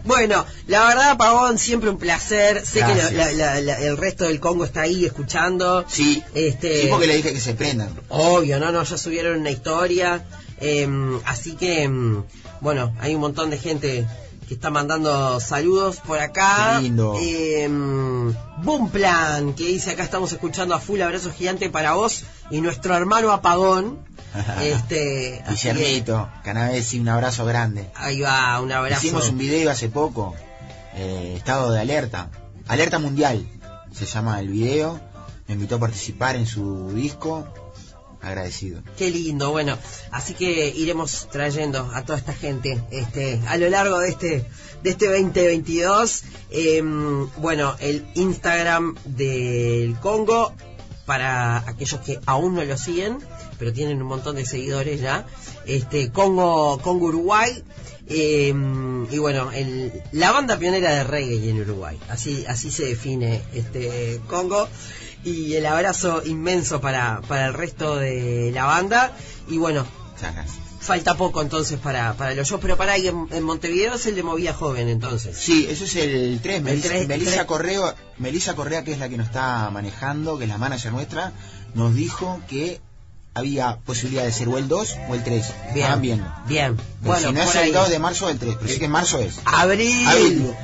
Bueno, 0.06 0.46
la 0.68 0.88
verdad, 0.88 1.18
Pavón, 1.18 1.58
siempre 1.58 1.90
un 1.90 1.98
placer. 1.98 2.66
Sé 2.66 2.74
que 2.80 2.94
Gracias. 2.94 3.14
la- 3.14 3.32
la- 3.34 3.62
la- 3.62 3.80
el 3.80 3.98
resto 3.98 4.26
del 4.26 4.40
Congo 4.40 4.64
está 4.64 4.82
ahí 4.82 5.04
escuchando. 5.06 5.84
Sí, 5.88 6.24
Este, 6.34 6.84
sí, 6.84 6.88
porque 6.90 7.08
le 7.08 7.16
dije 7.18 7.34
que 7.34 7.40
se 7.42 7.54
prendan. 7.56 7.90
Obvio, 8.10 8.60
no, 8.60 8.72
no, 8.72 8.84
ya 8.84 8.98
subieron 8.98 9.40
una 9.40 9.52
historia. 9.52 10.24
em, 10.62 11.20
así 11.26 11.56
que, 11.58 11.84
em, 11.84 12.24
bueno, 12.62 12.96
hay 13.02 13.14
un 13.14 13.20
montón 13.20 13.50
de 13.50 13.58
gente 13.58 14.08
que 14.48 14.54
está 14.54 14.70
mandando 14.70 15.40
saludos 15.42 15.98
por 15.98 16.18
acá. 16.20 16.76
Qué 16.78 16.84
lindo. 16.84 17.18
Em, 17.20 18.34
Boom 18.64 18.90
Plan, 18.90 19.54
que 19.54 19.66
dice 19.66 19.92
acá 19.92 20.04
estamos 20.04 20.32
escuchando 20.32 20.74
a 20.76 20.80
full 20.80 21.02
abrazo 21.02 21.32
gigante 21.38 21.70
para 21.70 21.94
vos 21.96 22.24
y 22.52 22.62
nuestro 22.62 22.96
hermano 22.96 23.32
Apagón. 23.34 24.00
este, 24.62 25.44
Guillermito, 25.50 26.30
Canavesi, 26.44 27.00
un 27.00 27.10
abrazo 27.10 27.46
grande. 27.46 27.90
ahí 27.96 28.22
va, 28.22 28.60
un 28.62 28.72
abrazo. 28.72 29.06
Hicimos 29.06 29.30
un 29.30 29.38
video 29.38 29.70
hace 29.72 29.90
poco, 29.90 30.36
eh, 30.96 31.34
estado 31.38 31.72
de 31.72 31.80
alerta, 31.80 32.30
alerta 32.68 33.00
mundial, 33.00 33.48
se 33.94 34.06
llama 34.06 34.40
el 34.40 34.50
video, 34.50 35.00
me 35.48 35.54
invitó 35.54 35.76
a 35.76 35.80
participar 35.80 36.36
en 36.36 36.46
su 36.46 36.92
disco, 36.94 37.48
agradecido. 38.22 38.82
Qué 38.98 39.10
lindo, 39.10 39.52
bueno, 39.52 39.78
así 40.12 40.34
que 40.34 40.70
iremos 40.70 41.28
trayendo 41.32 41.92
a 41.94 42.04
toda 42.04 42.18
esta 42.18 42.34
gente 42.34 42.82
este 42.92 43.40
a 43.48 43.58
lo 43.58 43.70
largo 43.70 44.00
de 44.00 44.10
este 44.10 44.46
de 44.84 44.90
este 44.90 45.08
2022. 45.08 46.24
Em, 46.52 47.30
bueno, 47.38 47.76
el 47.80 48.06
Instagram 48.16 48.96
del 49.06 49.96
Congo 50.00 50.54
para 51.06 51.58
aquellos 51.70 52.02
que 52.02 52.20
aún 52.26 52.56
no 52.56 52.64
lo 52.64 52.78
siguen, 52.78 53.20
pero 53.58 53.74
tienen 53.74 54.02
un 54.02 54.08
montón 54.08 54.36
de 54.36 54.46
seguidores 54.46 55.02
ya. 55.02 55.26
Este 55.66 56.12
Congo 56.12 56.80
Congo 56.82 57.08
Uruguay 57.08 57.64
em, 58.08 59.06
y 59.12 59.18
bueno, 59.18 59.52
el, 59.52 59.92
la 60.12 60.32
banda 60.32 60.58
pionera 60.58 60.92
de 60.92 61.04
reggae 61.04 61.50
en 61.50 61.62
Uruguay. 61.62 61.98
Así 62.10 62.46
así 62.48 62.72
se 62.72 62.86
define 62.86 63.42
este 63.54 64.22
Congo 64.28 64.68
y 65.24 65.56
el 65.56 65.66
abrazo 65.66 66.22
inmenso 66.24 66.80
para, 66.80 67.22
para 67.28 67.48
el 67.48 67.54
resto 67.54 67.96
de 67.96 68.52
la 68.54 68.66
banda. 68.66 69.12
Y 69.48 69.58
bueno, 69.58 69.86
falta 70.86 71.16
poco 71.16 71.42
entonces 71.42 71.80
para, 71.80 72.14
para 72.14 72.36
los 72.36 72.48
shows, 72.48 72.62
pero 72.62 72.78
para 72.78 72.94
ahí 72.94 73.08
en, 73.08 73.28
en 73.32 73.44
Montevideo 73.44 73.96
es 73.96 74.06
el 74.06 74.16
de 74.16 74.24
Movía 74.24 74.54
Joven 74.54 74.88
entonces. 74.88 75.36
Sí, 75.38 75.68
eso 75.70 75.84
es 75.84 75.96
el 75.96 76.40
3. 76.42 76.62
Melissa. 77.08 77.46
Correa, 77.48 77.96
Melissa 78.20 78.56
Correa, 78.56 78.84
que 78.84 78.94
es 78.94 79.00
la 79.00 79.10
que 79.10 79.18
nos 79.18 79.28
está 79.28 79.70
manejando, 79.72 80.38
que 80.38 80.44
es 80.46 80.50
la 80.50 80.60
manager 80.60 80.94
nuestra, 80.94 81.34
nos 81.74 81.96
dijo 81.96 82.40
que 82.48 82.80
había 83.36 83.78
posibilidad 83.86 84.24
de 84.24 84.32
ser 84.32 84.48
o 84.48 84.58
el 84.58 84.68
2 84.68 84.96
o 85.10 85.14
el 85.16 85.24
3. 85.24 85.46
Bien, 85.74 85.78
Estaban 85.78 86.02
viendo. 86.02 86.26
bien. 86.48 86.76
Pero 86.78 86.88
Bueno, 87.02 87.28
si 87.28 87.34
no 87.34 87.42
es 87.44 87.56
el 87.56 87.62
ahí. 87.64 87.72
2 87.72 87.90
de 87.90 88.00
marzo 88.00 88.26
o 88.26 88.30
el 88.30 88.40
3, 88.40 88.56
pero 88.60 88.72
sí 88.74 88.80
que 88.80 88.86
en 88.86 88.92
marzo 88.92 89.20
es. 89.20 89.36
Abril. 89.46 90.08
Abril. 90.08 90.56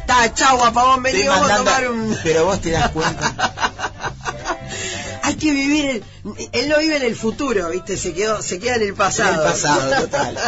Está, 0.00 0.32
chau, 0.34 0.64
apagón, 0.64 1.02
vení, 1.02 1.26
vamos 1.28 1.50
a 1.50 1.56
tomar 1.58 1.88
un... 1.90 2.16
Pero 2.22 2.44
vos 2.46 2.60
te 2.60 2.70
das 2.70 2.90
cuenta. 2.90 3.34
Hay 5.22 5.34
que 5.34 5.50
vivir, 5.50 5.84
el- 6.24 6.48
él 6.52 6.68
no 6.68 6.78
vive 6.78 6.96
en 6.96 7.02
el 7.02 7.16
futuro, 7.16 7.68
¿viste? 7.70 7.96
Se 7.96 8.14
quedó, 8.14 8.40
se 8.40 8.58
queda 8.60 8.76
en 8.76 8.82
el 8.82 8.94
pasado. 8.94 9.34
En 9.34 9.40
el 9.40 9.52
pasado, 9.52 9.90
total. 10.02 10.38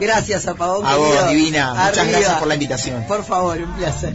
Gracias, 0.00 0.46
apagón. 0.46 0.86
A 0.86 0.96
vos, 0.96 1.08
querido. 1.12 1.28
divina. 1.28 1.74
Muchas 1.74 2.08
gracias 2.08 2.38
por 2.38 2.48
la 2.48 2.54
invitación. 2.54 3.04
Por 3.06 3.22
favor, 3.24 3.58
un 3.58 3.72
placer. 3.76 4.12